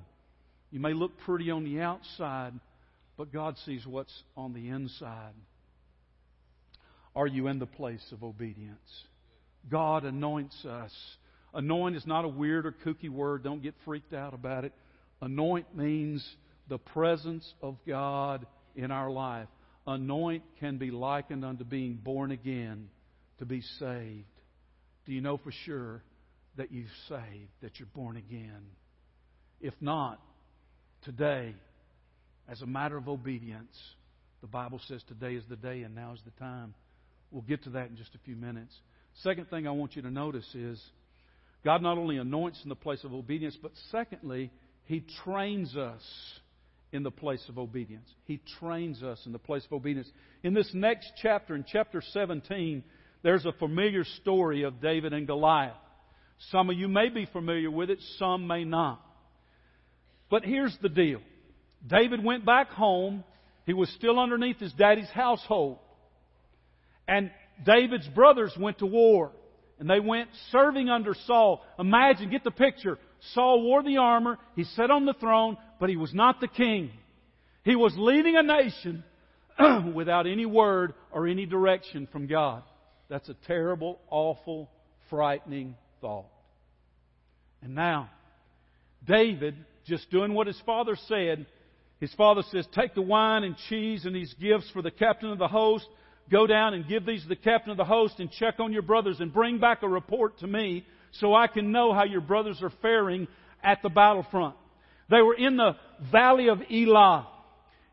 You 0.71 0.79
may 0.79 0.93
look 0.93 1.17
pretty 1.25 1.51
on 1.51 1.63
the 1.63 1.81
outside, 1.81 2.53
but 3.17 3.31
God 3.31 3.55
sees 3.65 3.85
what's 3.85 4.13
on 4.37 4.53
the 4.53 4.69
inside. 4.69 5.33
Are 7.15 7.27
you 7.27 7.47
in 7.47 7.59
the 7.59 7.65
place 7.65 8.05
of 8.11 8.23
obedience? 8.23 8.79
God 9.69 10.05
anoints 10.05 10.63
us. 10.65 10.91
Anoint 11.53 11.95
is 11.95 12.07
not 12.07 12.23
a 12.23 12.29
weird 12.29 12.65
or 12.65 12.73
kooky 12.85 13.09
word. 13.09 13.43
Don't 13.43 13.61
get 13.61 13.75
freaked 13.83 14.13
out 14.13 14.33
about 14.33 14.63
it. 14.63 14.73
Anoint 15.21 15.75
means 15.75 16.25
the 16.69 16.77
presence 16.77 17.53
of 17.61 17.77
God 17.85 18.45
in 18.75 18.91
our 18.91 19.11
life. 19.11 19.49
Anoint 19.87 20.43
can 20.59 20.77
be 20.77 20.91
likened 20.91 21.43
unto 21.43 21.63
being 21.63 21.95
born 21.95 22.31
again, 22.31 22.89
to 23.39 23.45
be 23.45 23.61
saved. 23.79 24.25
Do 25.05 25.13
you 25.13 25.21
know 25.21 25.37
for 25.37 25.51
sure 25.65 26.03
that 26.57 26.71
you've 26.71 26.89
saved, 27.07 27.49
that 27.61 27.79
you're 27.79 27.87
born 27.93 28.17
again. 28.17 28.63
If 29.59 29.73
not, 29.79 30.19
today, 31.03 31.55
as 32.49 32.61
a 32.61 32.65
matter 32.65 32.97
of 32.97 33.07
obedience, 33.07 33.75
the 34.41 34.47
Bible 34.47 34.79
says 34.87 35.01
today 35.07 35.35
is 35.35 35.43
the 35.49 35.55
day 35.55 35.83
and 35.83 35.95
now 35.95 36.13
is 36.13 36.19
the 36.25 36.31
time. 36.43 36.73
We'll 37.29 37.43
get 37.43 37.63
to 37.63 37.69
that 37.71 37.89
in 37.89 37.95
just 37.95 38.13
a 38.15 38.19
few 38.25 38.35
minutes. 38.35 38.75
Second 39.23 39.49
thing 39.49 39.67
I 39.67 39.71
want 39.71 39.95
you 39.95 40.01
to 40.01 40.11
notice 40.11 40.47
is 40.53 40.81
God 41.63 41.81
not 41.81 41.97
only 41.97 42.17
anoints 42.17 42.59
in 42.63 42.69
the 42.69 42.75
place 42.75 43.03
of 43.03 43.13
obedience, 43.13 43.57
but 43.61 43.71
secondly, 43.91 44.51
He 44.85 45.05
trains 45.23 45.77
us 45.77 46.01
in 46.91 47.03
the 47.03 47.11
place 47.11 47.43
of 47.49 47.57
obedience. 47.57 48.07
He 48.25 48.41
trains 48.59 49.01
us 49.01 49.21
in 49.25 49.31
the 49.31 49.39
place 49.39 49.65
of 49.65 49.73
obedience. 49.73 50.09
In 50.43 50.53
this 50.53 50.69
next 50.73 51.11
chapter, 51.21 51.55
in 51.55 51.65
chapter 51.67 52.01
17, 52.01 52.83
there's 53.23 53.45
a 53.45 53.53
familiar 53.53 54.03
story 54.03 54.63
of 54.63 54.81
David 54.81 55.13
and 55.13 55.27
Goliath. 55.27 55.73
Some 56.49 56.69
of 56.69 56.77
you 56.77 56.87
may 56.87 57.09
be 57.09 57.27
familiar 57.31 57.69
with 57.69 57.89
it, 57.89 57.99
some 58.17 58.47
may 58.47 58.63
not. 58.63 59.01
But 60.29 60.43
here's 60.43 60.75
the 60.81 60.89
deal 60.89 61.21
David 61.85 62.23
went 62.23 62.45
back 62.45 62.69
home. 62.69 63.23
He 63.65 63.73
was 63.73 63.89
still 63.91 64.19
underneath 64.19 64.59
his 64.59 64.73
daddy's 64.73 65.09
household. 65.09 65.77
And 67.07 67.31
David's 67.63 68.07
brothers 68.07 68.53
went 68.59 68.79
to 68.79 68.85
war. 68.85 69.31
And 69.79 69.89
they 69.89 69.99
went 69.99 70.29
serving 70.51 70.89
under 70.89 71.15
Saul. 71.25 71.63
Imagine, 71.79 72.29
get 72.29 72.43
the 72.43 72.51
picture. 72.51 72.97
Saul 73.33 73.63
wore 73.63 73.83
the 73.83 73.97
armor. 73.97 74.37
He 74.55 74.63
sat 74.63 74.91
on 74.91 75.05
the 75.05 75.13
throne, 75.13 75.57
but 75.81 75.89
he 75.89 75.97
was 75.97 76.13
not 76.13 76.39
the 76.39 76.47
king. 76.47 76.91
He 77.65 77.75
was 77.75 77.91
leading 77.97 78.37
a 78.37 78.43
nation 78.43 79.03
without 79.95 80.27
any 80.27 80.45
word 80.45 80.93
or 81.11 81.27
any 81.27 81.47
direction 81.47 82.07
from 82.11 82.27
God. 82.27 82.61
That's 83.09 83.27
a 83.29 83.35
terrible, 83.47 83.99
awful, 84.11 84.69
frightening 85.09 85.75
thought. 85.99 86.27
And 87.63 87.73
now, 87.73 88.11
David, 89.07 89.55
just 89.87 90.11
doing 90.11 90.35
what 90.35 90.45
his 90.45 90.61
father 90.67 90.95
said, 91.07 91.47
his 91.99 92.13
father 92.13 92.43
says, 92.51 92.67
Take 92.75 92.93
the 92.93 93.01
wine 93.01 93.43
and 93.43 93.55
cheese 93.67 94.05
and 94.05 94.15
these 94.15 94.35
gifts 94.39 94.69
for 94.69 94.83
the 94.83 94.91
captain 94.91 95.31
of 95.31 95.39
the 95.39 95.47
host. 95.47 95.87
Go 96.29 96.45
down 96.45 96.75
and 96.75 96.87
give 96.87 97.07
these 97.07 97.23
to 97.23 97.27
the 97.27 97.35
captain 97.35 97.71
of 97.71 97.77
the 97.77 97.85
host 97.85 98.19
and 98.19 98.31
check 98.31 98.59
on 98.59 98.71
your 98.71 98.83
brothers 98.83 99.19
and 99.19 99.33
bring 99.33 99.57
back 99.57 99.81
a 99.81 99.89
report 99.89 100.37
to 100.39 100.47
me 100.47 100.85
so 101.13 101.33
I 101.33 101.47
can 101.47 101.71
know 101.71 101.91
how 101.91 102.03
your 102.03 102.21
brothers 102.21 102.61
are 102.61 102.71
faring 102.83 103.27
at 103.63 103.81
the 103.81 103.89
battlefront. 103.89 104.55
They 105.11 105.21
were 105.21 105.35
in 105.35 105.57
the 105.57 105.75
valley 106.11 106.47
of 106.47 106.59
Elah. 106.71 107.27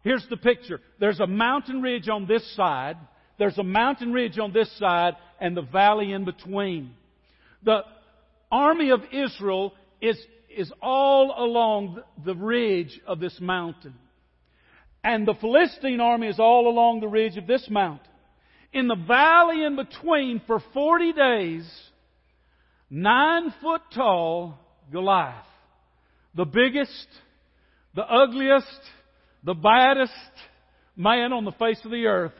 Here's 0.03 0.27
the 0.31 0.39
picture. 0.39 0.81
There's 0.99 1.21
a 1.21 1.27
mountain 1.27 1.83
ridge 1.83 2.09
on 2.09 2.27
this 2.27 2.57
side. 2.57 2.97
There's 3.39 3.59
a 3.59 3.63
mountain 3.63 4.13
ridge 4.13 4.39
on 4.39 4.53
this 4.53 4.71
side 4.79 5.15
and 5.39 5.55
the 5.55 5.63
valley 5.63 6.13
in 6.13 6.25
between. 6.25 6.93
The, 7.63 7.83
army 8.51 8.91
of 8.91 9.01
Israel 9.13 9.75
is, 10.01 10.19
is 10.55 10.73
all 10.81 11.35
along 11.37 12.03
the 12.25 12.35
ridge 12.35 13.01
of 13.07 13.21
this 13.21 13.39
mountain. 13.41 13.95
And 15.05 15.27
the 15.27 15.35
Philistine 15.35 16.01
army 16.01 16.29
is 16.29 16.39
all 16.39 16.69
along 16.69 17.01
the 17.01 17.09
ridge 17.09 17.37
of 17.37 17.47
this 17.47 17.69
mountain. 17.71 18.07
In 18.73 18.89
the 18.89 18.97
valley 18.97 19.65
in 19.65 19.77
between 19.77 20.43
for 20.47 20.61
40 20.75 21.13
days, 21.13 21.91
nine 22.91 23.55
foot 23.63 23.83
tall 23.95 24.59
Goliath, 24.93 25.47
the 26.35 26.45
biggest, 26.45 27.07
the 27.95 28.05
ugliest, 28.05 28.81
the 29.45 29.55
baddest 29.55 30.13
man 30.97 31.33
on 31.33 31.45
the 31.45 31.53
face 31.53 31.81
of 31.85 31.91
the 31.91 32.07
earth, 32.07 32.33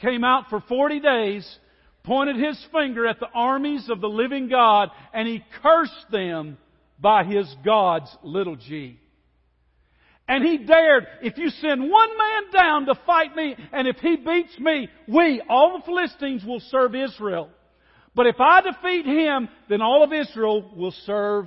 came 0.00 0.24
out 0.24 0.44
for 0.50 0.60
40 0.68 1.00
days 1.00 1.58
pointed 2.06 2.36
his 2.36 2.64
finger 2.72 3.06
at 3.06 3.18
the 3.20 3.28
armies 3.34 3.90
of 3.90 4.00
the 4.00 4.08
living 4.08 4.48
God, 4.48 4.90
and 5.12 5.28
he 5.28 5.44
cursed 5.60 6.06
them 6.10 6.56
by 6.98 7.24
his 7.24 7.52
God's 7.64 8.08
little 8.22 8.56
g. 8.56 8.98
And 10.28 10.44
he 10.44 10.58
dared, 10.58 11.06
if 11.22 11.36
you 11.36 11.50
send 11.50 11.82
one 11.82 12.08
man 12.18 12.52
down 12.52 12.86
to 12.86 12.94
fight 13.06 13.36
me, 13.36 13.54
and 13.72 13.86
if 13.86 13.96
he 13.96 14.16
beats 14.16 14.58
me, 14.58 14.88
we, 15.06 15.42
all 15.48 15.78
the 15.78 15.84
Philistines, 15.84 16.44
will 16.44 16.60
serve 16.70 16.94
Israel. 16.94 17.48
But 18.14 18.26
if 18.26 18.36
I 18.40 18.60
defeat 18.62 19.04
him, 19.04 19.48
then 19.68 19.82
all 19.82 20.02
of 20.02 20.12
Israel 20.12 20.72
will 20.74 20.94
serve 21.04 21.46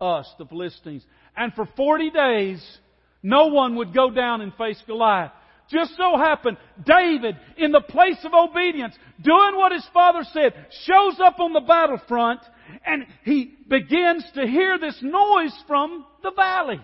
us, 0.00 0.28
the 0.38 0.46
Philistines. 0.46 1.04
And 1.36 1.52
for 1.54 1.66
40 1.76 2.10
days, 2.10 2.78
no 3.22 3.46
one 3.46 3.76
would 3.76 3.94
go 3.94 4.10
down 4.10 4.40
and 4.40 4.54
face 4.54 4.82
Goliath. 4.86 5.32
Just 5.68 5.96
so 5.96 6.16
happened, 6.16 6.58
David, 6.84 7.36
in 7.56 7.72
the 7.72 7.80
place 7.80 8.24
of 8.24 8.32
obedience, 8.32 8.94
doing 9.20 9.56
what 9.56 9.72
his 9.72 9.86
father 9.92 10.22
said, 10.32 10.54
shows 10.84 11.18
up 11.18 11.40
on 11.40 11.52
the 11.52 11.60
battlefront 11.60 12.40
and 12.84 13.04
he 13.24 13.52
begins 13.68 14.24
to 14.34 14.46
hear 14.46 14.78
this 14.78 14.96
noise 15.02 15.54
from 15.66 16.04
the 16.22 16.30
valley. 16.30 16.80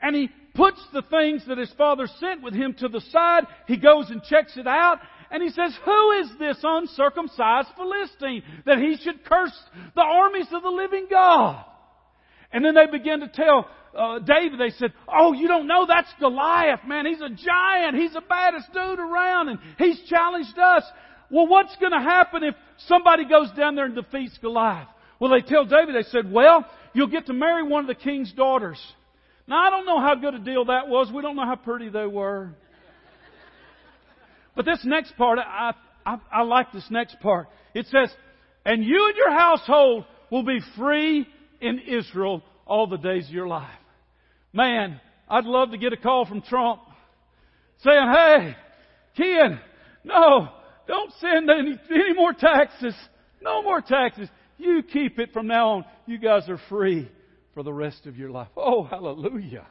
And 0.00 0.14
he 0.14 0.30
puts 0.54 0.80
the 0.92 1.02
things 1.02 1.44
that 1.48 1.58
his 1.58 1.72
father 1.76 2.06
sent 2.18 2.42
with 2.42 2.54
him 2.54 2.74
to 2.78 2.88
the 2.88 3.00
side. 3.10 3.44
He 3.66 3.76
goes 3.76 4.08
and 4.10 4.22
checks 4.22 4.56
it 4.56 4.66
out. 4.66 4.98
And 5.30 5.42
he 5.42 5.50
says, 5.50 5.76
Who 5.84 6.10
is 6.12 6.30
this 6.38 6.58
uncircumcised 6.62 7.68
Philistine 7.76 8.42
that 8.66 8.78
he 8.78 8.96
should 9.02 9.24
curse 9.24 9.56
the 9.94 10.02
armies 10.02 10.48
of 10.52 10.62
the 10.62 10.70
living 10.70 11.06
God? 11.10 11.64
And 12.52 12.64
then 12.64 12.74
they 12.74 12.86
begin 12.86 13.20
to 13.20 13.28
tell 13.28 13.68
uh, 13.96 14.18
David, 14.20 14.60
they 14.60 14.70
said, 14.70 14.92
Oh, 15.08 15.32
you 15.32 15.48
don't 15.48 15.66
know 15.66 15.86
that's 15.86 16.12
Goliath, 16.18 16.80
man. 16.86 17.06
He's 17.06 17.20
a 17.20 17.28
giant. 17.28 17.96
He's 17.96 18.12
the 18.12 18.20
baddest 18.20 18.72
dude 18.72 18.98
around 18.98 19.48
and 19.48 19.58
he's 19.78 20.00
challenged 20.08 20.58
us. 20.58 20.84
Well, 21.30 21.46
what's 21.46 21.74
going 21.76 21.92
to 21.92 22.00
happen 22.00 22.42
if 22.42 22.54
somebody 22.86 23.24
goes 23.24 23.50
down 23.56 23.76
there 23.76 23.84
and 23.84 23.94
defeats 23.94 24.36
Goliath? 24.40 24.88
Well, 25.20 25.30
they 25.30 25.42
tell 25.42 25.64
David, 25.64 25.94
they 25.94 26.08
said, 26.10 26.30
Well, 26.30 26.66
you'll 26.92 27.08
get 27.08 27.26
to 27.26 27.32
marry 27.32 27.62
one 27.62 27.82
of 27.82 27.88
the 27.88 28.02
king's 28.02 28.32
daughters. 28.32 28.80
Now, 29.46 29.66
I 29.66 29.70
don't 29.70 29.86
know 29.86 30.00
how 30.00 30.14
good 30.14 30.34
a 30.34 30.38
deal 30.38 30.66
that 30.66 30.88
was. 30.88 31.10
We 31.12 31.22
don't 31.22 31.36
know 31.36 31.44
how 31.44 31.56
pretty 31.56 31.88
they 31.88 32.06
were. 32.06 32.50
But 34.54 34.64
this 34.64 34.80
next 34.84 35.16
part, 35.16 35.38
I, 35.38 35.74
I, 36.04 36.18
I 36.32 36.42
like 36.42 36.72
this 36.72 36.86
next 36.90 37.18
part. 37.20 37.48
It 37.74 37.86
says, 37.86 38.14
And 38.64 38.84
you 38.84 39.06
and 39.08 39.16
your 39.16 39.32
household 39.32 40.04
will 40.30 40.44
be 40.44 40.60
free 40.76 41.26
in 41.60 41.78
Israel 41.80 42.42
all 42.66 42.86
the 42.86 42.96
days 42.96 43.26
of 43.26 43.32
your 43.32 43.48
life. 43.48 43.68
Man, 44.52 45.00
I'd 45.28 45.44
love 45.44 45.70
to 45.70 45.78
get 45.78 45.92
a 45.92 45.96
call 45.96 46.26
from 46.26 46.42
Trump 46.42 46.80
saying, 47.82 48.12
hey, 48.12 48.56
Ken, 49.16 49.60
no, 50.04 50.48
don't 50.86 51.12
send 51.20 51.48
any, 51.50 51.78
any 51.90 52.14
more 52.14 52.32
taxes. 52.32 52.94
No 53.40 53.62
more 53.62 53.80
taxes. 53.80 54.28
You 54.58 54.82
keep 54.82 55.18
it 55.18 55.32
from 55.32 55.46
now 55.46 55.70
on. 55.70 55.84
You 56.06 56.18
guys 56.18 56.48
are 56.48 56.60
free 56.68 57.08
for 57.54 57.62
the 57.62 57.72
rest 57.72 58.06
of 58.06 58.16
your 58.16 58.30
life. 58.30 58.48
Oh, 58.56 58.84
hallelujah. 58.84 59.66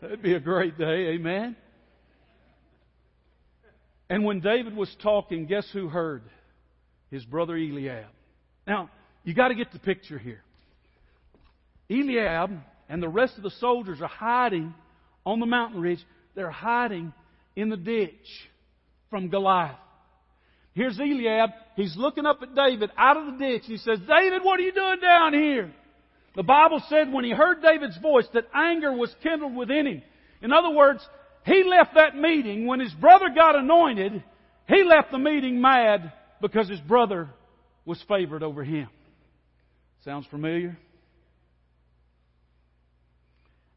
That'd 0.00 0.22
be 0.22 0.34
a 0.34 0.40
great 0.40 0.78
day. 0.78 1.14
Amen. 1.14 1.56
And 4.08 4.24
when 4.24 4.40
David 4.40 4.76
was 4.76 4.94
talking, 5.02 5.46
guess 5.46 5.66
who 5.72 5.88
heard? 5.88 6.22
His 7.10 7.24
brother 7.24 7.56
Eliab. 7.56 8.06
Now, 8.66 8.90
you 9.24 9.34
got 9.34 9.48
to 9.48 9.54
get 9.54 9.72
the 9.72 9.78
picture 9.78 10.18
here. 10.18 10.42
Eliab 11.90 12.50
and 12.88 13.02
the 13.02 13.08
rest 13.08 13.36
of 13.36 13.42
the 13.42 13.50
soldiers 13.50 14.00
are 14.00 14.08
hiding 14.08 14.74
on 15.24 15.40
the 15.40 15.46
mountain 15.46 15.80
ridge. 15.80 16.04
They're 16.34 16.50
hiding 16.50 17.12
in 17.54 17.68
the 17.68 17.76
ditch 17.76 18.26
from 19.10 19.28
Goliath. 19.28 19.76
Here's 20.74 20.98
Eliab. 20.98 21.50
He's 21.74 21.96
looking 21.96 22.26
up 22.26 22.42
at 22.42 22.54
David 22.54 22.90
out 22.96 23.16
of 23.16 23.26
the 23.26 23.38
ditch. 23.38 23.62
He 23.66 23.78
says, 23.78 23.98
David, 24.06 24.42
what 24.42 24.60
are 24.60 24.62
you 24.62 24.72
doing 24.72 25.00
down 25.00 25.32
here? 25.32 25.72
The 26.34 26.42
Bible 26.42 26.82
said 26.90 27.10
when 27.10 27.24
he 27.24 27.30
heard 27.30 27.62
David's 27.62 27.96
voice 27.98 28.26
that 28.34 28.44
anger 28.54 28.92
was 28.92 29.14
kindled 29.22 29.56
within 29.56 29.86
him. 29.86 30.02
In 30.42 30.52
other 30.52 30.70
words, 30.70 31.00
he 31.46 31.64
left 31.64 31.94
that 31.94 32.14
meeting 32.14 32.66
when 32.66 32.80
his 32.80 32.92
brother 32.92 33.30
got 33.34 33.56
anointed. 33.56 34.22
He 34.68 34.84
left 34.84 35.12
the 35.12 35.18
meeting 35.18 35.62
mad 35.62 36.12
because 36.42 36.68
his 36.68 36.80
brother 36.80 37.30
was 37.86 38.02
favored 38.06 38.42
over 38.42 38.62
him. 38.62 38.88
Sounds 40.04 40.26
familiar? 40.26 40.76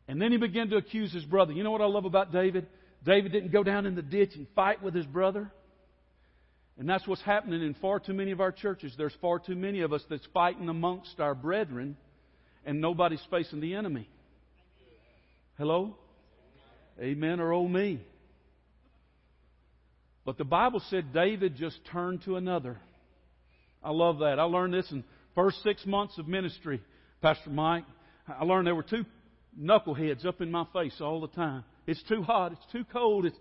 And 0.10 0.20
then 0.20 0.32
he 0.32 0.40
began 0.40 0.70
to 0.70 0.78
accuse 0.78 1.14
his 1.14 1.24
brother. 1.24 1.54
You 1.54 1.64
know 1.64 1.70
what 1.70 1.82
I 1.82 1.86
love 1.86 2.06
about 2.06 2.34
David? 2.34 2.66
David 3.06 3.32
didn't 3.32 3.52
go 3.52 3.62
down 3.62 3.86
in 3.86 3.94
the 3.94 4.02
ditch 4.02 4.32
and 4.34 4.48
fight 4.56 4.82
with 4.82 4.96
his 4.96 5.06
brother. 5.06 5.52
And 6.80 6.90
that's 6.90 7.08
what's 7.08 7.22
happening 7.22 7.62
in 7.62 7.76
far 7.76 8.00
too 8.00 8.14
many 8.14 8.32
of 8.32 8.42
our 8.42 8.52
churches. 8.52 8.92
There's 8.98 9.14
far 9.22 9.38
too 9.38 9.54
many 9.54 9.82
of 9.82 9.94
us 9.94 10.02
that's 10.10 10.26
fighting 10.34 10.68
amongst 10.68 11.20
our 11.20 11.36
brethren, 11.36 11.96
and 12.66 12.82
nobody's 12.82 13.22
facing 13.30 13.60
the 13.60 13.76
enemy. 13.76 14.10
Hello? 15.60 15.96
Amen 17.00 17.40
or 17.40 17.54
oh 17.54 17.68
me. 17.68 18.02
But 20.26 20.40
the 20.40 20.44
Bible 20.44 20.82
said 20.90 21.14
David 21.14 21.56
just 21.56 21.78
turned 21.92 22.24
to 22.24 22.36
another. 22.36 22.80
I 23.84 23.92
love 23.92 24.20
that. 24.20 24.40
I 24.40 24.44
learned 24.44 24.74
this 24.74 24.92
in 24.92 25.04
first 25.36 25.62
six 25.62 25.86
months 25.86 26.18
of 26.18 26.28
ministry, 26.28 26.82
Pastor 27.22 27.52
Mike. 27.52 27.86
I 28.28 28.44
learned 28.44 28.66
there 28.66 28.74
were 28.74 28.82
two 28.82 29.06
knuckleheads 29.60 30.26
up 30.26 30.42
in 30.42 30.52
my 30.52 30.66
face 30.74 30.96
all 31.00 31.22
the 31.22 31.28
time. 31.28 31.64
It's 31.88 32.02
too 32.04 32.22
hot. 32.24 32.52
It's 32.52 32.72
too 32.72 32.86
cold. 32.92 33.26
It's 33.26 33.38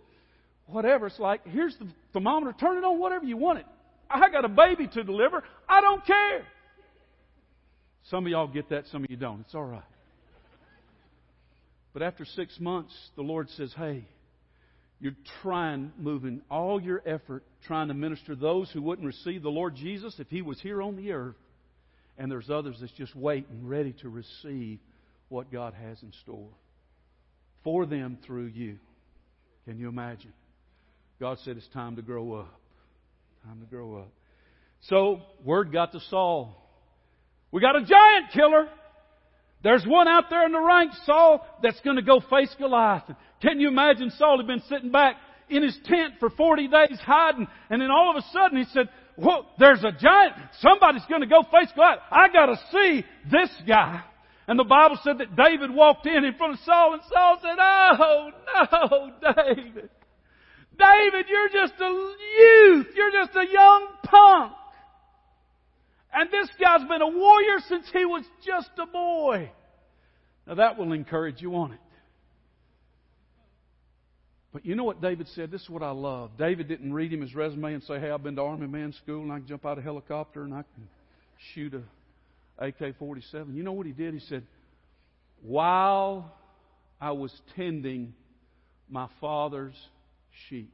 whatever. 0.67 1.07
It's 1.07 1.19
like, 1.19 1.47
here's 1.47 1.77
the 1.79 1.89
thermometer. 2.13 2.55
Turn 2.59 2.79
it 2.79 2.85
on 2.85 2.99
whatever 2.99 3.25
you 3.25 3.37
want 3.37 3.59
it. 3.59 3.67
I 4.11 4.31
got 4.31 4.45
a 4.45 4.49
baby 4.49 4.87
to 4.87 5.03
deliver. 5.05 5.43
I 5.69 5.81
don't 5.81 6.05
care. 6.07 6.47
Some 8.11 8.25
of 8.25 8.31
y'all 8.31 8.47
get 8.47 8.71
that. 8.71 8.87
Some 8.91 9.05
of 9.05 9.11
you 9.11 9.17
don't. 9.17 9.41
It's 9.41 9.55
all 9.55 9.65
right. 9.65 9.83
But 11.93 12.03
after 12.03 12.25
six 12.25 12.59
months, 12.61 12.95
the 13.17 13.23
Lord 13.23 13.49
says, 13.51 13.73
hey, 13.77 14.07
you're 15.01 15.17
trying, 15.43 15.93
moving 15.99 16.43
all 16.51 16.81
your 16.81 17.03
effort, 17.07 17.45
trying 17.67 17.89
to 17.89 17.95
minister 17.95 18.35
those 18.35 18.71
who 18.71 18.83
wouldn't 18.83 19.07
receive 19.07 19.43
the 19.43 19.51
Lord 19.51 19.77
Jesus 19.77 20.15
if 20.19 20.29
He 20.29 20.43
was 20.43 20.61
here 20.61 20.83
on 20.83 20.97
the 20.97 21.13
earth. 21.13 21.37
And 22.17 22.31
there's 22.31 22.51
others 22.51 22.79
that's 22.81 22.93
just 22.93 23.15
waiting, 23.15 23.67
ready 23.67 23.95
to 24.01 24.09
receive 24.09 24.81
what 25.29 25.53
God 25.53 25.75
has 25.75 26.03
in 26.03 26.13
store 26.23 26.51
for 27.65 27.87
them 27.87 28.19
through 28.27 28.47
you. 28.47 28.79
Can 29.65 29.79
you 29.79 29.89
imagine? 29.89 30.33
God 31.21 31.39
said 31.45 31.57
it's 31.57 31.69
time 31.69 31.97
to 31.97 32.03
grow 32.03 32.33
up. 32.35 32.61
Time 33.45 33.61
to 33.61 33.67
grow 33.67 33.99
up. 33.99 34.09
So, 34.83 35.21
word 35.45 35.73
got 35.73 35.93
to 35.93 36.01
Saul. 36.09 36.55
We 37.51 37.61
got 37.61 37.77
a 37.77 37.81
giant 37.81 38.33
killer. 38.33 38.69
There's 39.63 39.85
one 39.85 40.07
out 40.07 40.25
there 40.31 40.47
in 40.47 40.53
the 40.53 40.61
ranks, 40.61 40.99
Saul, 41.05 41.45
that's 41.63 41.81
going 41.81 41.97
to 41.97 42.03
go 42.03 42.21
face 42.31 42.55
Goliath. 42.59 43.05
Can 43.43 43.59
you 43.59 43.69
imagine 43.69 44.11
Saul 44.17 44.39
had 44.39 44.47
been 44.47 44.63
sitting 44.69 44.93
back 44.93 45.17
in 45.51 45.63
his 45.63 45.77
tent 45.85 46.15
for 46.21 46.31
40 46.31 46.69
days 46.69 46.99
hiding, 47.05 47.47
and 47.69 47.83
then 47.83 47.91
all 47.91 48.11
of 48.11 48.17
a 48.17 48.27
sudden 48.33 48.59
he 48.59 48.65
said, 48.73 48.89
Whoa, 49.17 49.47
there's 49.59 49.83
a 49.83 49.91
giant. 49.91 50.35
Somebody's 50.61 51.05
going 51.09 51.23
to 51.23 51.27
go 51.27 51.43
face 51.43 51.73
Goliath. 51.75 51.99
I 52.09 52.29
got 52.33 52.47
to 52.47 52.57
see 52.71 53.05
this 53.29 53.51
guy. 53.67 54.05
And 54.49 54.59
the 54.59 54.65
Bible 54.65 54.99
said 55.05 55.19
that 55.19 55.37
David 55.37 55.71
walked 55.71 56.07
in 56.07 56.25
in 56.25 56.33
front 56.35 56.55
of 56.55 56.61
Saul 56.61 56.95
and 56.95 57.03
Saul 57.13 57.39
said, 57.43 57.57
Oh, 57.61 58.31
no, 58.73 59.35
David. 59.35 59.91
David, 60.79 61.27
you're 61.29 61.51
just 61.51 61.75
a 61.79 62.15
youth. 62.39 62.87
You're 62.97 63.13
just 63.13 63.37
a 63.37 63.45
young 63.53 63.89
punk. 64.05 64.53
And 66.15 66.31
this 66.31 66.49
guy's 66.59 66.89
been 66.89 67.03
a 67.03 67.09
warrior 67.09 67.59
since 67.69 67.85
he 67.93 68.07
was 68.07 68.25
just 68.47 68.71
a 68.79 68.87
boy. 68.87 69.51
Now 70.47 70.55
that 70.55 70.79
will 70.79 70.95
encourage 70.95 71.43
you, 71.43 71.51
won't 71.51 71.75
it? 71.75 71.81
But 74.51 74.65
you 74.65 74.75
know 74.75 74.85
what 74.85 75.03
David 75.03 75.29
said? 75.35 75.51
This 75.51 75.61
is 75.61 75.69
what 75.69 75.83
I 75.83 75.91
love. 75.91 76.31
David 76.39 76.69
didn't 76.69 76.95
read 76.95 77.13
him 77.13 77.21
his 77.21 77.35
resume 77.35 77.75
and 77.75 77.83
say, 77.83 78.01
Hey, 78.01 78.11
I've 78.11 78.23
been 78.23 78.37
to 78.37 78.43
Army 78.43 78.67
Man 78.67 78.95
School 78.95 79.23
and 79.23 79.31
I 79.31 79.37
can 79.37 79.47
jump 79.47 79.67
out 79.67 79.73
of 79.73 79.79
a 79.81 79.83
helicopter 79.83 80.43
and 80.43 80.55
I 80.55 80.63
can 80.63 80.89
shoot 81.55 81.75
a 81.75 81.83
AK 82.59 82.99
47. 82.99 83.55
You 83.55 83.63
know 83.63 83.73
what 83.73 83.87
he 83.87 83.93
did? 83.93 84.15
He 84.15 84.21
said, 84.21 84.47
While 85.43 86.35
I 87.01 87.13
was 87.13 87.33
tending 87.57 88.15
my 88.89 89.09
father's 89.21 89.77
sheep, 90.49 90.73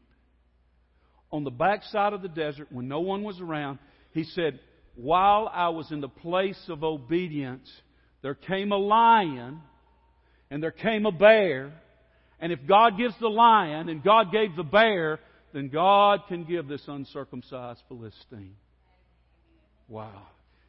on 1.31 1.45
the 1.45 1.51
backside 1.51 2.13
of 2.13 2.23
the 2.23 2.29
desert 2.29 2.69
when 2.71 2.89
no 2.89 3.01
one 3.01 3.23
was 3.23 3.41
around, 3.41 3.79
he 4.13 4.25
said, 4.25 4.61
While 4.95 5.51
I 5.53 5.71
was 5.71 5.91
in 5.91 6.01
the 6.01 6.09
place 6.09 6.63
of 6.69 6.85
obedience, 6.85 7.69
there 8.23 8.35
came 8.35 8.73
a 8.73 8.77
lion 8.77 9.61
and 10.51 10.63
there 10.63 10.71
came 10.71 11.07
a 11.07 11.13
bear. 11.13 11.73
And 12.41 12.53
if 12.53 12.61
God 12.69 12.97
gives 12.97 13.15
the 13.21 13.29
lion 13.29 13.89
and 13.89 14.03
God 14.03 14.31
gave 14.31 14.55
the 14.57 14.63
bear, 14.63 15.19
then 15.53 15.69
God 15.69 16.21
can 16.29 16.45
give 16.45 16.69
this 16.69 16.83
uncircumcised 16.87 17.81
Philistine. 17.89 18.55
Wow. 19.89 20.23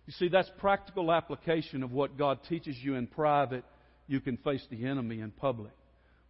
You 0.06 0.14
see, 0.14 0.28
that's 0.28 0.50
practical 0.60 1.12
application 1.12 1.84
of 1.84 1.92
what 1.92 2.18
God 2.18 2.40
teaches 2.48 2.76
you 2.80 2.96
in 2.96 3.08
private. 3.08 3.64
You 4.08 4.20
can 4.20 4.38
face 4.38 4.64
the 4.70 4.86
enemy 4.86 5.20
in 5.20 5.32
public. 5.32 5.72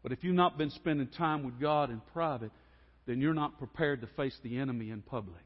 But 0.01 0.11
if 0.11 0.23
you've 0.23 0.35
not 0.35 0.57
been 0.57 0.69
spending 0.69 1.07
time 1.07 1.43
with 1.43 1.59
God 1.59 1.89
in 1.89 2.01
private, 2.13 2.51
then 3.05 3.19
you're 3.19 3.33
not 3.33 3.57
prepared 3.57 4.01
to 4.01 4.07
face 4.15 4.37
the 4.43 4.57
enemy 4.57 4.91
in 4.91 5.01
public. 5.01 5.41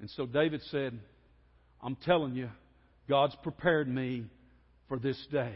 And 0.00 0.08
so 0.10 0.24
David 0.24 0.62
said, 0.70 0.98
I'm 1.82 1.96
telling 1.96 2.34
you, 2.34 2.48
God's 3.08 3.36
prepared 3.42 3.88
me 3.88 4.24
for 4.88 4.98
this 4.98 5.18
day. 5.30 5.54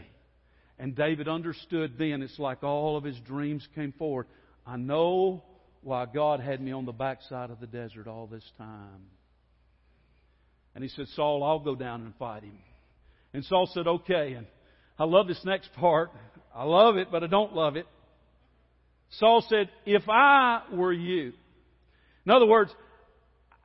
And 0.77 0.95
David 0.95 1.27
understood 1.27 1.93
then, 1.97 2.21
it's 2.21 2.37
like 2.37 2.63
all 2.63 2.97
of 2.97 3.03
his 3.03 3.17
dreams 3.21 3.67
came 3.75 3.93
forward. 3.93 4.27
I 4.67 4.77
know 4.77 5.43
why 5.81 6.05
God 6.05 6.41
had 6.41 6.61
me 6.61 6.71
on 6.73 6.85
the 6.85 6.91
backside 6.91 7.49
of 7.49 7.59
the 7.59 7.67
desert 7.67 8.07
all 8.07 8.27
this 8.27 8.43
time. 8.57 9.05
And 10.75 10.83
he 10.83 10.89
said, 10.89 11.07
Saul, 11.15 11.43
I'll 11.43 11.59
go 11.59 11.73
down 11.73 12.01
and 12.01 12.13
fight 12.17 12.43
him. 12.43 12.57
And 13.33 13.43
Saul 13.45 13.69
said, 13.73 13.87
okay. 13.87 14.33
And 14.33 14.45
I 14.99 15.05
love 15.05 15.27
this 15.27 15.41
next 15.45 15.73
part. 15.73 16.11
I 16.53 16.63
love 16.63 16.97
it, 16.97 17.07
but 17.11 17.23
I 17.23 17.27
don't 17.27 17.53
love 17.53 17.77
it. 17.77 17.87
Saul 19.11 19.43
said, 19.49 19.69
if 19.85 20.03
I 20.09 20.63
were 20.73 20.93
you, 20.93 21.33
in 22.25 22.31
other 22.31 22.45
words, 22.45 22.71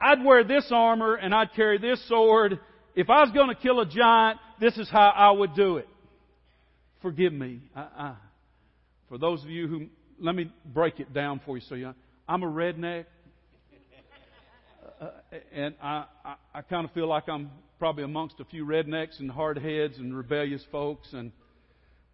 I'd 0.00 0.24
wear 0.24 0.44
this 0.44 0.66
armor 0.70 1.14
and 1.14 1.34
I'd 1.34 1.52
carry 1.54 1.78
this 1.78 2.02
sword. 2.08 2.58
If 2.94 3.10
I 3.10 3.20
was 3.20 3.30
going 3.32 3.48
to 3.48 3.54
kill 3.54 3.80
a 3.80 3.86
giant, 3.86 4.38
this 4.60 4.76
is 4.78 4.88
how 4.90 5.08
I 5.08 5.30
would 5.30 5.54
do 5.54 5.78
it. 5.78 5.88
Forgive 7.02 7.32
me. 7.32 7.60
I, 7.74 7.80
I, 7.80 8.14
for 9.08 9.18
those 9.18 9.42
of 9.42 9.50
you 9.50 9.66
who, 9.66 9.86
let 10.20 10.34
me 10.34 10.50
break 10.64 11.00
it 11.00 11.12
down 11.12 11.40
for 11.44 11.56
you 11.56 11.62
so 11.68 11.74
you, 11.74 11.94
I'm 12.28 12.42
a 12.42 12.50
redneck. 12.50 13.06
Uh, 15.00 15.08
and 15.54 15.74
I, 15.82 16.04
I, 16.24 16.34
I 16.56 16.62
kind 16.62 16.84
of 16.84 16.92
feel 16.92 17.08
like 17.08 17.26
I'm 17.28 17.50
probably 17.78 18.04
amongst 18.04 18.38
a 18.38 18.44
few 18.44 18.66
rednecks 18.66 19.18
and 19.18 19.30
hardheads 19.30 19.98
and 19.98 20.14
rebellious 20.14 20.62
folks. 20.70 21.08
And 21.14 21.32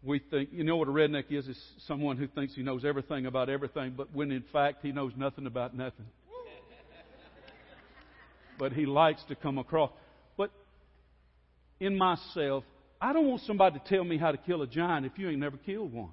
we 0.04 0.20
think, 0.20 0.50
you 0.52 0.62
know 0.62 0.76
what 0.76 0.86
a 0.86 0.92
redneck 0.92 1.24
is? 1.30 1.48
Is 1.48 1.60
someone 1.88 2.16
who 2.16 2.28
thinks 2.28 2.54
he 2.54 2.62
knows 2.62 2.84
everything 2.84 3.26
about 3.26 3.48
everything, 3.48 3.94
but 3.96 4.14
when 4.14 4.30
in 4.30 4.44
fact 4.52 4.78
he 4.82 4.92
knows 4.92 5.12
nothing 5.16 5.46
about 5.46 5.74
nothing. 5.74 6.06
but 8.58 8.72
he 8.72 8.86
likes 8.86 9.22
to 9.28 9.34
come 9.34 9.58
across. 9.58 9.90
But 10.36 10.52
in 11.80 11.98
myself, 11.98 12.62
I 13.00 13.12
don't 13.12 13.26
want 13.26 13.42
somebody 13.42 13.80
to 13.80 13.84
tell 13.84 14.04
me 14.04 14.16
how 14.16 14.30
to 14.30 14.38
kill 14.38 14.62
a 14.62 14.66
giant 14.68 15.06
if 15.06 15.18
you 15.18 15.28
ain't 15.28 15.40
never 15.40 15.56
killed 15.56 15.92
one. 15.92 16.10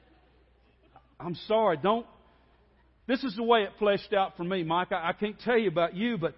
I'm 1.20 1.34
sorry, 1.46 1.76
don't 1.76 2.06
this 3.06 3.24
is 3.24 3.34
the 3.36 3.42
way 3.42 3.62
it 3.62 3.70
fleshed 3.78 4.12
out 4.12 4.36
for 4.36 4.44
me, 4.44 4.62
Mike. 4.62 4.92
I, 4.92 5.10
I 5.10 5.12
can't 5.12 5.38
tell 5.40 5.58
you 5.58 5.68
about 5.68 5.96
you, 5.96 6.18
but 6.18 6.34